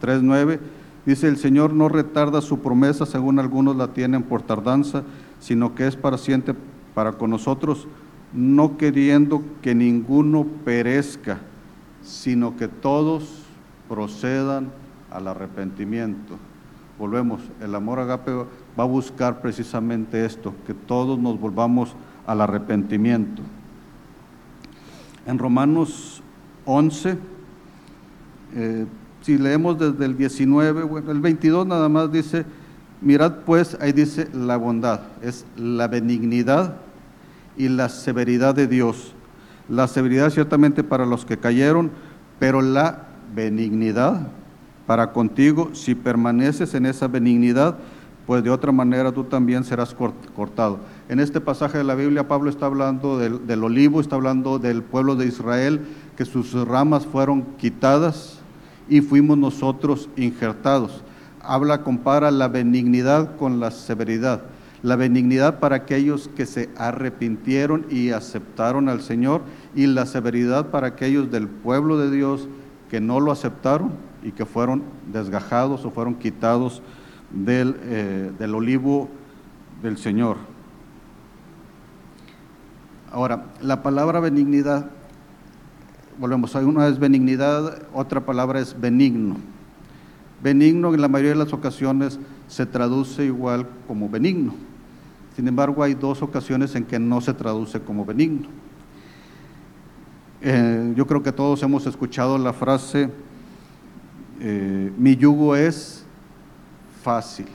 3.9 0.00 0.60
dice, 1.04 1.26
el 1.28 1.36
Señor 1.36 1.72
no 1.72 1.88
retarda 1.88 2.40
su 2.40 2.60
promesa 2.60 3.06
según 3.06 3.38
algunos 3.38 3.76
la 3.76 3.88
tienen 3.88 4.22
por 4.22 4.42
tardanza, 4.42 5.02
sino 5.40 5.74
que 5.74 5.86
es 5.86 5.98
siempre 6.18 6.54
para 6.94 7.12
con 7.12 7.30
nosotros, 7.30 7.88
no 8.32 8.76
queriendo 8.76 9.42
que 9.62 9.74
ninguno 9.74 10.46
perezca, 10.64 11.38
sino 12.02 12.56
que 12.56 12.68
todos 12.68 13.42
procedan 13.88 14.70
al 15.10 15.28
arrepentimiento. 15.28 16.36
Volvemos, 16.98 17.40
el 17.60 17.74
amor 17.74 18.00
agape 18.00 18.32
va 18.32 18.84
a 18.84 18.84
buscar 18.84 19.40
precisamente 19.40 20.24
esto, 20.24 20.54
que 20.66 20.74
todos 20.74 21.18
nos 21.18 21.40
volvamos 21.40 21.94
al 22.26 22.40
arrepentimiento. 22.40 23.42
En 25.26 25.38
Romanos 25.38 26.22
11, 26.70 27.16
eh, 28.54 28.86
si 29.22 29.38
leemos 29.38 29.78
desde 29.78 30.04
el 30.04 30.18
19, 30.18 30.82
bueno, 30.82 31.10
el 31.10 31.20
22 31.20 31.66
nada 31.66 31.88
más 31.88 32.12
dice, 32.12 32.44
mirad 33.00 33.36
pues, 33.46 33.78
ahí 33.80 33.92
dice 33.92 34.28
la 34.34 34.58
bondad, 34.58 35.00
es 35.22 35.46
la 35.56 35.88
benignidad 35.88 36.76
y 37.56 37.70
la 37.70 37.88
severidad 37.88 38.54
de 38.54 38.66
Dios. 38.66 39.14
La 39.70 39.88
severidad 39.88 40.28
ciertamente 40.28 40.84
para 40.84 41.06
los 41.06 41.24
que 41.24 41.38
cayeron, 41.38 41.90
pero 42.38 42.60
la 42.60 43.06
benignidad 43.34 44.28
para 44.86 45.12
contigo, 45.12 45.70
si 45.72 45.94
permaneces 45.94 46.74
en 46.74 46.84
esa 46.84 47.08
benignidad, 47.08 47.78
pues 48.28 48.44
de 48.44 48.50
otra 48.50 48.72
manera 48.72 49.10
tú 49.10 49.24
también 49.24 49.64
serás 49.64 49.96
cortado. 50.36 50.80
En 51.08 51.18
este 51.18 51.40
pasaje 51.40 51.78
de 51.78 51.84
la 51.84 51.94
Biblia 51.94 52.28
Pablo 52.28 52.50
está 52.50 52.66
hablando 52.66 53.18
del, 53.18 53.64
olivo, 53.64 54.02
está 54.02 54.16
hablando 54.16 54.58
del 54.58 54.82
pueblo 54.82 55.16
de 55.16 55.24
Israel, 55.24 55.80
que 56.18 56.24
sus 56.24 56.52
ramas 56.66 57.06
fueron 57.06 57.42
quitadas 57.58 58.40
y 58.88 59.02
fuimos 59.02 59.38
nosotros 59.38 60.10
injertados. 60.16 61.04
Habla, 61.40 61.84
compara 61.84 62.32
la 62.32 62.48
benignidad 62.48 63.36
con 63.36 63.60
la 63.60 63.70
severidad. 63.70 64.42
La 64.82 64.96
benignidad 64.96 65.60
para 65.60 65.76
aquellos 65.76 66.26
que 66.26 66.44
se 66.44 66.70
arrepintieron 66.76 67.86
y 67.88 68.10
aceptaron 68.10 68.88
al 68.88 69.00
Señor 69.00 69.42
y 69.76 69.86
la 69.86 70.06
severidad 70.06 70.70
para 70.72 70.88
aquellos 70.88 71.30
del 71.30 71.46
pueblo 71.46 71.98
de 71.98 72.10
Dios 72.10 72.48
que 72.90 73.00
no 73.00 73.20
lo 73.20 73.30
aceptaron 73.30 73.92
y 74.24 74.32
que 74.32 74.44
fueron 74.44 74.82
desgajados 75.12 75.84
o 75.84 75.92
fueron 75.92 76.16
quitados 76.16 76.82
del, 77.30 77.76
eh, 77.82 78.32
del 78.36 78.56
olivo 78.56 79.08
del 79.84 79.98
Señor. 79.98 80.36
Ahora, 83.12 83.44
la 83.60 83.84
palabra 83.84 84.18
benignidad, 84.18 84.97
volvemos, 86.18 86.54
una 86.54 86.88
es 86.88 86.98
benignidad, 86.98 87.82
otra 87.94 88.24
palabra 88.24 88.60
es 88.60 88.78
benigno. 88.78 89.36
Benigno 90.42 90.94
en 90.94 91.00
la 91.00 91.08
mayoría 91.08 91.32
de 91.32 91.44
las 91.44 91.52
ocasiones 91.52 92.18
se 92.48 92.66
traduce 92.66 93.24
igual 93.24 93.66
como 93.86 94.08
benigno. 94.08 94.54
Sin 95.36 95.46
embargo, 95.46 95.82
hay 95.82 95.94
dos 95.94 96.22
ocasiones 96.22 96.74
en 96.74 96.84
que 96.84 96.98
no 96.98 97.20
se 97.20 97.34
traduce 97.34 97.80
como 97.80 98.04
benigno. 98.04 98.48
Eh, 100.40 100.92
yo 100.96 101.06
creo 101.06 101.22
que 101.22 101.32
todos 101.32 101.62
hemos 101.62 101.86
escuchado 101.86 102.38
la 102.38 102.52
frase, 102.52 103.10
eh, 104.40 104.92
mi 104.96 105.16
yugo 105.16 105.56
es 105.56 106.04
fácil. 107.02 107.46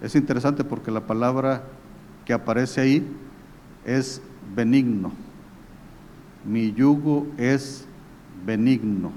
Es 0.00 0.14
interesante 0.14 0.64
porque 0.64 0.90
la 0.90 1.06
palabra 1.06 1.64
que 2.24 2.32
aparece 2.32 2.80
ahí 2.80 3.06
es 3.84 4.22
benigno. 4.54 5.27
Mi 6.44 6.72
yugo 6.72 7.26
es 7.36 7.86
benigno. 8.44 9.12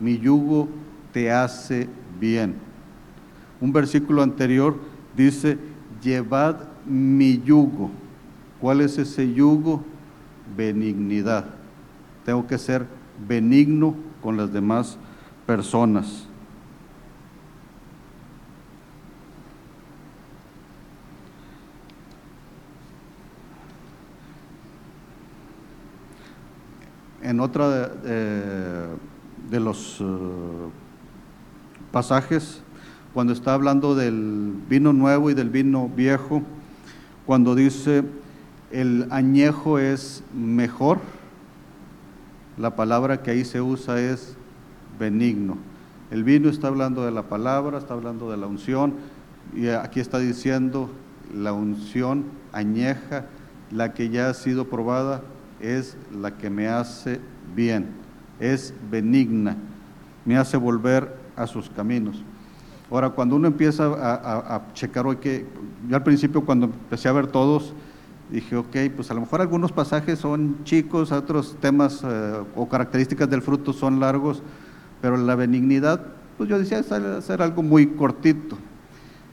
Mi 0.00 0.18
yugo 0.18 0.68
te 1.12 1.30
hace 1.30 1.88
bien. 2.20 2.54
Un 3.60 3.72
versículo 3.72 4.22
anterior 4.22 4.78
dice, 5.16 5.58
llevad 6.02 6.68
mi 6.86 7.40
yugo. 7.42 7.90
¿Cuál 8.60 8.80
es 8.80 8.98
ese 8.98 9.32
yugo? 9.32 9.82
Benignidad. 10.56 11.46
Tengo 12.24 12.46
que 12.46 12.58
ser 12.58 12.86
benigno 13.26 13.94
con 14.20 14.36
las 14.36 14.52
demás 14.52 14.98
personas. 15.46 16.27
En 27.28 27.40
otra 27.40 27.88
de, 27.88 29.60
los 29.60 30.00
eh, 30.00 30.04
pasajes, 31.92 32.62
cuando 33.12 33.34
está 33.34 33.52
hablando 33.52 33.94
del 33.94 34.54
vino 34.66 34.94
nuevo 34.94 35.28
y 35.28 35.34
del 35.34 35.50
vino 35.50 35.90
viejo, 35.94 36.42
cuando 37.26 37.54
dice 37.54 38.02
el 38.70 39.08
añejo 39.10 39.78
es 39.78 40.22
mejor, 40.34 41.00
la 42.56 42.74
palabra 42.76 43.22
que 43.22 43.32
ahí 43.32 43.44
se 43.44 43.60
usa 43.60 44.00
es 44.00 44.34
benigno. 44.98 45.58
El 46.10 46.24
vino 46.24 46.48
está 46.48 46.68
hablando 46.68 47.04
de 47.04 47.10
la 47.10 47.24
palabra, 47.24 47.76
está 47.76 47.92
hablando 47.92 48.30
de 48.30 48.38
la 48.38 48.46
unción, 48.46 48.94
y 49.54 49.68
aquí 49.68 50.00
está 50.00 50.18
diciendo 50.18 50.88
la 51.34 51.52
unción 51.52 52.24
añeja, 52.54 53.26
la 53.70 53.92
que 53.92 54.08
ya 54.08 54.30
ha 54.30 54.34
sido 54.34 54.70
probada, 54.70 55.20
es 55.60 55.96
la 56.12 56.36
que 56.36 56.50
me 56.50 56.68
hace 56.68 57.20
bien, 57.54 57.86
es 58.40 58.74
benigna, 58.90 59.56
me 60.24 60.36
hace 60.36 60.56
volver 60.56 61.16
a 61.36 61.46
sus 61.46 61.68
caminos. 61.70 62.22
Ahora, 62.90 63.10
cuando 63.10 63.36
uno 63.36 63.48
empieza 63.48 63.86
a, 63.86 64.62
checar 64.72 65.06
hoy 65.06 65.16
que, 65.16 65.46
yo 65.88 65.96
al 65.96 66.02
principio 66.02 66.44
cuando 66.44 66.66
empecé 66.66 67.08
a 67.08 67.12
ver 67.12 67.26
todos, 67.26 67.74
dije, 68.30 68.56
ok, 68.56 68.76
pues 68.96 69.10
a 69.10 69.14
lo 69.14 69.20
mejor 69.20 69.40
algunos 69.40 69.72
pasajes 69.72 70.18
son 70.18 70.64
chicos, 70.64 71.12
otros 71.12 71.56
temas 71.60 72.02
eh, 72.04 72.42
o 72.54 72.68
características 72.68 73.28
del 73.28 73.42
fruto 73.42 73.72
son 73.72 74.00
largos, 74.00 74.42
pero 75.02 75.16
la 75.16 75.34
benignidad, 75.34 76.06
pues 76.38 76.48
yo 76.48 76.58
decía, 76.58 76.82
ser 76.82 77.42
algo 77.42 77.62
muy 77.62 77.88
cortito. 77.88 78.56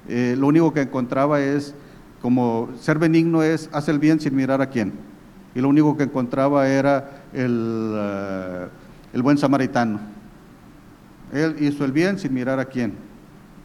Eh, 0.08 0.36
lo 0.38 0.48
único 0.48 0.74
que 0.74 0.82
encontraba 0.82 1.40
es, 1.40 1.74
como 2.22 2.70
ser 2.80 3.00
benigno 3.00 3.42
es 3.42 3.70
hacer 3.72 3.96
el 3.96 4.00
bien 4.00 4.20
sin 4.20 4.36
mirar 4.36 4.62
a 4.62 4.70
quién 4.70 4.94
y 5.56 5.62
lo 5.62 5.70
único 5.70 5.96
que 5.96 6.04
encontraba 6.04 6.68
era 6.68 7.24
el, 7.34 7.94
eh, 7.96 8.68
el 9.14 9.22
buen 9.24 9.38
samaritano. 9.38 10.00
Él 11.32 11.56
hizo 11.60 11.86
el 11.86 11.94
bien 11.94 12.20
sin 12.20 12.34
mirar 12.34 12.60
a 12.60 12.66
quién. 12.66 12.94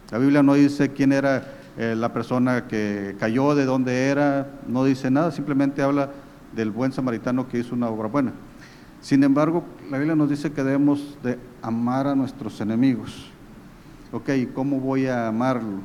La 0.09 0.17
Biblia 0.17 0.41
no 0.41 0.53
dice 0.53 0.89
quién 0.89 1.11
era 1.11 1.53
eh, 1.77 1.95
la 1.97 2.11
persona 2.13 2.67
que 2.67 3.15
cayó, 3.19 3.55
de 3.55 3.65
dónde 3.65 4.07
era, 4.07 4.51
no 4.67 4.83
dice 4.83 5.11
nada, 5.11 5.31
simplemente 5.31 5.81
habla 5.81 6.09
del 6.53 6.71
buen 6.71 6.91
samaritano 6.91 7.47
que 7.47 7.59
hizo 7.59 7.75
una 7.75 7.89
obra 7.89 8.07
buena. 8.07 8.33
Sin 9.01 9.23
embargo, 9.23 9.63
la 9.89 9.97
Biblia 9.97 10.15
nos 10.15 10.29
dice 10.29 10.51
que 10.51 10.63
debemos 10.63 11.17
de 11.23 11.39
amar 11.61 12.07
a 12.07 12.15
nuestros 12.15 12.59
enemigos. 12.61 13.29
Ok, 14.11 14.29
¿cómo 14.53 14.79
voy 14.79 15.07
a 15.07 15.27
amarlo? 15.27 15.79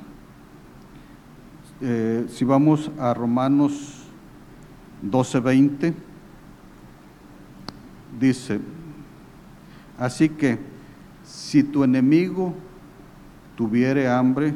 Eh, 1.81 2.27
si 2.29 2.45
vamos 2.45 2.91
a 2.99 3.15
Romanos 3.15 3.96
12:20 5.11 5.95
dice, 8.19 8.61
así 9.99 10.29
que 10.29 10.59
si 11.25 11.63
tu 11.63 11.85
enemigo 11.85 12.55
tuviere 13.57 14.09
hambre, 14.09 14.55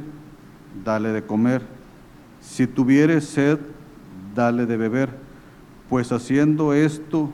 dale 0.85 1.11
de 1.11 1.23
comer, 1.23 1.63
si 2.41 2.67
tuviere 2.67 3.21
sed, 3.21 3.59
dale 4.35 4.67
de 4.67 4.77
beber, 4.77 5.11
pues 5.89 6.13
haciendo 6.13 6.73
esto 6.73 7.31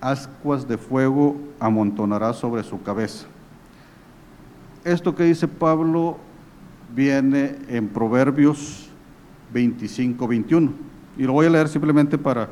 ascuas 0.00 0.68
de 0.68 0.76
fuego 0.76 1.36
amontonará 1.58 2.34
sobre 2.34 2.62
su 2.62 2.82
cabeza. 2.82 3.26
Esto 4.84 5.14
que 5.14 5.24
dice 5.24 5.48
Pablo 5.48 6.18
viene 6.94 7.56
en 7.68 7.88
Proverbios 7.88 8.90
25, 9.52 10.28
21. 10.28 10.93
Y 11.16 11.24
lo 11.24 11.32
voy 11.32 11.46
a 11.46 11.50
leer 11.50 11.68
simplemente 11.68 12.18
para, 12.18 12.48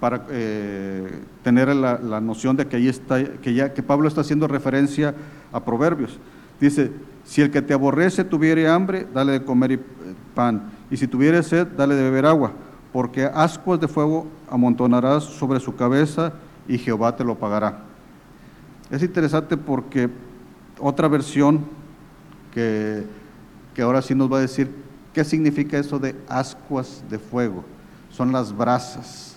para 0.00 0.26
eh, 0.30 1.20
tener 1.42 1.68
la, 1.74 1.98
la, 1.98 2.20
noción 2.20 2.56
de 2.56 2.66
que 2.66 2.76
ahí 2.76 2.88
está, 2.88 3.22
que 3.24 3.54
ya 3.54 3.72
que 3.72 3.82
Pablo 3.82 4.08
está 4.08 4.20
haciendo 4.20 4.48
referencia 4.48 5.14
a 5.52 5.64
Proverbios. 5.64 6.18
Dice, 6.60 6.90
si 7.24 7.40
el 7.40 7.50
que 7.50 7.62
te 7.62 7.74
aborrece 7.74 8.24
tuviere 8.24 8.68
hambre, 8.68 9.06
dale 9.12 9.32
de 9.32 9.44
comer 9.44 9.72
eh, 9.72 9.80
pan, 10.34 10.70
y 10.90 10.96
si 10.96 11.06
tuviere 11.06 11.42
sed, 11.42 11.66
dale 11.68 11.94
de 11.94 12.02
beber 12.02 12.26
agua, 12.26 12.52
porque 12.92 13.24
ascuas 13.24 13.80
de 13.80 13.88
fuego 13.88 14.26
amontonarás 14.50 15.24
sobre 15.24 15.60
su 15.60 15.74
cabeza 15.74 16.34
y 16.68 16.78
Jehová 16.78 17.16
te 17.16 17.24
lo 17.24 17.36
pagará. 17.36 17.84
Es 18.90 19.02
interesante 19.02 19.56
porque 19.56 20.10
otra 20.78 21.08
versión 21.08 21.64
que, 22.52 23.04
que 23.74 23.82
ahora 23.82 24.02
sí 24.02 24.14
nos 24.14 24.30
va 24.30 24.38
a 24.38 24.42
decir 24.42 24.70
qué 25.14 25.24
significa 25.24 25.78
eso 25.78 25.98
de 25.98 26.14
ascuas 26.28 27.02
de 27.08 27.18
fuego. 27.18 27.64
Son 28.12 28.30
las 28.30 28.56
brasas. 28.56 29.36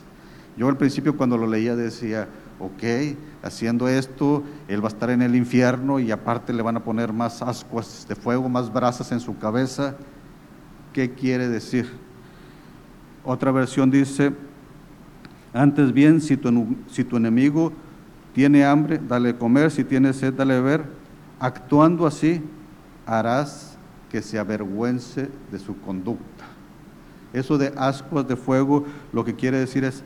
Yo 0.55 0.67
al 0.67 0.77
principio 0.77 1.17
cuando 1.17 1.37
lo 1.37 1.47
leía 1.47 1.75
decía, 1.75 2.27
ok, 2.59 3.17
haciendo 3.41 3.87
esto, 3.87 4.43
él 4.67 4.81
va 4.81 4.89
a 4.89 4.91
estar 4.91 5.09
en 5.09 5.21
el 5.21 5.35
infierno 5.35 5.99
y 5.99 6.11
aparte 6.11 6.53
le 6.53 6.61
van 6.61 6.77
a 6.77 6.83
poner 6.83 7.11
más 7.11 7.41
ascuas 7.41 8.05
de 8.07 8.15
fuego, 8.15 8.47
más 8.47 8.71
brasas 8.71 9.11
en 9.11 9.19
su 9.19 9.37
cabeza. 9.37 9.95
¿Qué 10.93 11.11
quiere 11.11 11.49
decir? 11.49 11.89
Otra 13.23 13.51
versión 13.51 13.89
dice, 13.89 14.33
antes 15.53 15.93
bien, 15.93 16.19
si 16.19 16.35
tu, 16.35 17.17
enemigo 17.17 17.71
tiene 18.33 18.65
hambre, 18.65 18.99
dale 18.99 19.37
comer, 19.37 19.71
si 19.71 19.85
tiene 19.85 20.11
sed, 20.11 20.33
dale 20.33 20.55
de 20.55 20.61
beber. 20.61 20.85
Actuando 21.39 22.05
así, 22.05 22.41
harás 23.05 23.77
que 24.11 24.21
se 24.21 24.37
avergüence 24.37 25.29
de 25.49 25.59
su 25.59 25.79
conducta. 25.79 26.34
Eso 27.35 27.57
de 27.57 27.73
ascuas 27.75 28.25
de 28.29 28.37
fuego, 28.37 28.85
lo 29.11 29.25
que 29.25 29.35
quiere 29.35 29.59
decir 29.59 29.83
es, 29.83 30.03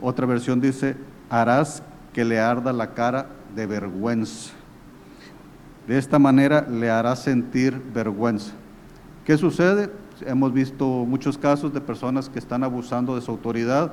otra 0.00 0.26
versión 0.26 0.60
dice, 0.60 0.96
harás 1.30 1.80
que 2.12 2.24
le 2.24 2.40
arda 2.40 2.72
la 2.72 2.92
cara 2.92 3.28
de 3.54 3.66
vergüenza. 3.66 4.50
De 5.86 5.96
esta 5.96 6.18
manera 6.18 6.66
le 6.68 6.90
hará 6.90 7.14
sentir 7.14 7.80
vergüenza. 7.94 8.52
¿Qué 9.24 9.38
sucede? 9.38 9.90
Hemos 10.26 10.52
visto 10.52 10.84
muchos 10.84 11.38
casos 11.38 11.72
de 11.72 11.80
personas 11.80 12.28
que 12.28 12.40
están 12.40 12.64
abusando 12.64 13.14
de 13.14 13.20
su 13.20 13.30
autoridad 13.30 13.92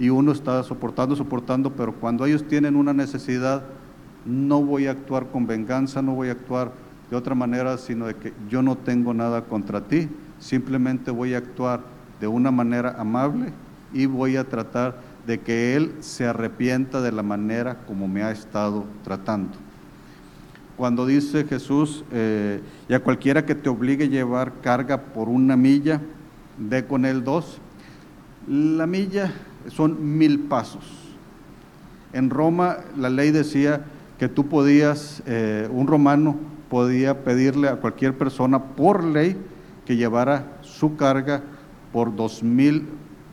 y 0.00 0.08
uno 0.08 0.32
está 0.32 0.60
soportando, 0.64 1.14
soportando, 1.14 1.70
pero 1.70 1.94
cuando 1.94 2.26
ellos 2.26 2.48
tienen 2.48 2.74
una 2.74 2.92
necesidad, 2.92 3.62
no 4.26 4.60
voy 4.60 4.88
a 4.88 4.90
actuar 4.90 5.28
con 5.28 5.46
venganza, 5.46 6.02
no 6.02 6.14
voy 6.14 6.30
a 6.30 6.32
actuar 6.32 6.72
de 7.10 7.16
otra 7.16 7.36
manera, 7.36 7.78
sino 7.78 8.06
de 8.06 8.16
que 8.16 8.32
yo 8.48 8.60
no 8.60 8.76
tengo 8.76 9.14
nada 9.14 9.42
contra 9.42 9.82
ti, 9.82 10.08
simplemente 10.40 11.12
voy 11.12 11.34
a 11.34 11.38
actuar 11.38 11.93
de 12.20 12.26
una 12.26 12.50
manera 12.50 12.96
amable 12.98 13.52
y 13.92 14.06
voy 14.06 14.36
a 14.36 14.44
tratar 14.44 14.96
de 15.26 15.40
que 15.40 15.76
Él 15.76 15.94
se 16.00 16.26
arrepienta 16.26 17.00
de 17.00 17.12
la 17.12 17.22
manera 17.22 17.78
como 17.86 18.08
me 18.08 18.22
ha 18.22 18.30
estado 18.30 18.84
tratando. 19.02 19.52
Cuando 20.76 21.06
dice 21.06 21.44
Jesús, 21.44 22.04
eh, 22.10 22.60
y 22.88 22.94
a 22.94 23.00
cualquiera 23.00 23.46
que 23.46 23.54
te 23.54 23.68
obligue 23.68 24.04
a 24.04 24.08
llevar 24.08 24.60
carga 24.60 25.00
por 25.00 25.28
una 25.28 25.56
milla, 25.56 26.00
ve 26.58 26.84
con 26.84 27.04
él 27.04 27.22
dos. 27.22 27.58
La 28.48 28.86
milla 28.86 29.32
son 29.68 30.18
mil 30.18 30.40
pasos. 30.40 30.84
En 32.12 32.28
Roma 32.28 32.78
la 32.96 33.08
ley 33.08 33.30
decía 33.30 33.84
que 34.18 34.28
tú 34.28 34.48
podías, 34.48 35.22
eh, 35.26 35.68
un 35.70 35.86
romano 35.86 36.36
podía 36.68 37.22
pedirle 37.22 37.68
a 37.68 37.76
cualquier 37.76 38.18
persona 38.18 38.60
por 38.60 39.04
ley 39.04 39.36
que 39.86 39.96
llevara 39.96 40.58
su 40.62 40.96
carga 40.96 41.42
por 41.94 42.14
dos 42.14 42.42
mil, 42.42 42.88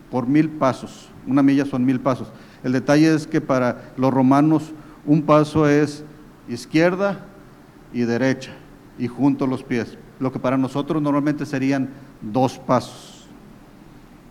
por 0.10 0.26
mil 0.28 0.48
pasos 0.48 1.12
una 1.28 1.44
milla 1.44 1.66
son 1.66 1.86
mil 1.86 2.00
pasos. 2.00 2.32
El 2.64 2.74
detalle 2.74 3.14
es 3.14 3.28
que 3.28 3.42
para 3.42 3.94
los 3.98 4.14
romanos 4.14 4.72
un 5.06 5.24
paso 5.24 5.68
es 5.68 6.04
izquierda 6.48 7.26
y 7.94 8.02
derecha 8.02 8.52
y 8.98 9.08
junto 9.08 9.48
los 9.48 9.64
pies, 9.64 9.98
lo 10.20 10.32
que 10.32 10.40
para 10.40 10.58
nosotros 10.58 11.02
normalmente 11.02 11.46
serían 11.46 11.90
dos 12.22 12.60
pasos. 12.60 13.28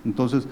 Entonces, 0.05 0.47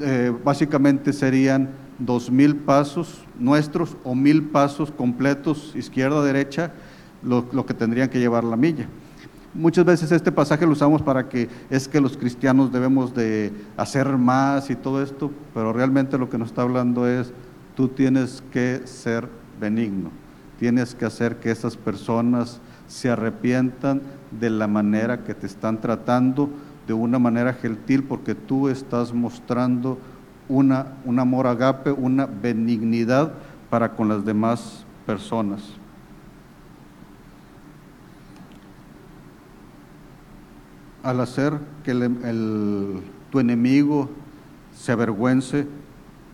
eh, 0.00 0.32
básicamente 0.44 1.12
serían 1.12 1.70
dos 1.98 2.30
mil 2.30 2.56
pasos 2.56 3.24
nuestros 3.38 3.96
o 4.04 4.14
mil 4.14 4.44
pasos 4.44 4.90
completos 4.90 5.72
izquierda-derecha, 5.74 6.72
lo 7.22 7.66
que 7.66 7.74
tendrían 7.74 8.08
que 8.08 8.20
llevar 8.20 8.44
la 8.44 8.56
milla. 8.56 8.88
Muchas 9.54 9.84
veces 9.84 10.12
este 10.12 10.30
pasaje 10.30 10.66
lo 10.66 10.72
usamos 10.72 11.00
para 11.00 11.28
que 11.28 11.48
es 11.70 11.88
que 11.88 12.00
los 12.00 12.18
cristianos 12.18 12.70
debemos 12.70 13.14
de 13.14 13.50
hacer 13.78 14.08
más 14.18 14.68
y 14.68 14.76
todo 14.76 15.02
esto, 15.02 15.30
pero 15.54 15.72
realmente 15.72 16.18
lo 16.18 16.28
que 16.28 16.36
nos 16.36 16.48
está 16.48 16.62
hablando 16.62 17.08
es, 17.08 17.32
tú 17.74 17.88
tienes 17.88 18.42
que 18.52 18.82
ser 18.84 19.26
benigno, 19.58 20.10
tienes 20.58 20.94
que 20.94 21.06
hacer 21.06 21.36
que 21.36 21.50
esas 21.50 21.76
personas 21.76 22.60
se 22.88 23.10
arrepientan 23.10 24.02
de 24.38 24.50
la 24.50 24.66
manera 24.66 25.24
que 25.24 25.34
te 25.34 25.46
están 25.46 25.80
tratando, 25.80 26.50
de 26.86 26.92
una 26.92 27.18
manera 27.18 27.54
gentil, 27.54 28.04
porque 28.04 28.34
tú 28.34 28.68
estás 28.68 29.14
mostrando 29.14 29.98
una, 30.48 30.94
un 31.04 31.18
amor 31.18 31.46
agape, 31.46 31.90
una 31.90 32.26
benignidad 32.26 33.32
para 33.70 33.92
con 33.92 34.08
las 34.08 34.24
demás 34.24 34.84
personas. 35.06 35.62
Al 41.08 41.22
hacer 41.22 41.58
que 41.84 41.94
tu 43.30 43.40
enemigo 43.40 44.10
se 44.76 44.92
avergüence, 44.92 45.66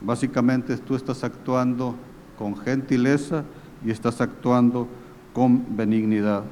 básicamente 0.01 0.77
tú 0.79 0.97
estás 0.97 1.23
actuando 1.23 1.95
con 2.37 2.57
gentileza 2.57 3.45
y 3.85 3.93
estás 3.93 4.21
actuando 4.21 4.89
con 5.33 5.77
benignidad. 5.77 6.43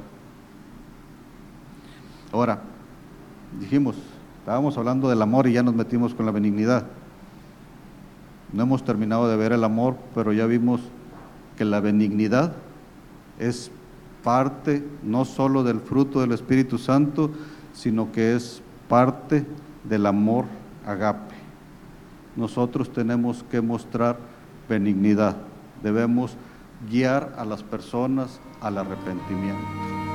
Ahora, 2.30 2.62
dijimos, 3.58 3.96
estábamos 4.38 4.78
hablando 4.78 5.08
del 5.08 5.20
amor 5.20 5.48
y 5.48 5.54
ya 5.54 5.64
nos 5.64 5.74
metimos 5.74 6.14
con 6.14 6.24
la 6.24 6.30
benignidad. 6.30 6.86
No 8.52 8.62
hemos 8.62 8.84
terminado 8.84 9.28
de 9.28 9.36
ver 9.36 9.50
el 9.50 9.64
amor, 9.64 9.96
pero 10.14 10.32
ya 10.32 10.46
vimos 10.46 10.80
que 11.56 11.64
la 11.64 11.80
benignidad 11.80 12.54
es 13.40 13.72
parte 14.22 14.86
no 15.02 15.24
solo 15.24 15.64
del 15.64 15.80
fruto 15.80 16.20
del 16.20 16.30
Espíritu 16.30 16.78
Santo, 16.78 17.32
sino 17.72 18.12
que 18.12 18.34
es 18.34 18.62
parte 18.88 19.46
del 19.84 20.06
amor 20.06 20.44
agape. 20.86 21.34
Nosotros 22.36 22.92
tenemos 22.92 23.44
que 23.50 23.60
mostrar 23.60 24.18
benignidad, 24.68 25.36
debemos 25.82 26.36
guiar 26.90 27.34
a 27.36 27.44
las 27.44 27.62
personas 27.62 28.40
al 28.60 28.78
arrepentimiento. 28.78 30.11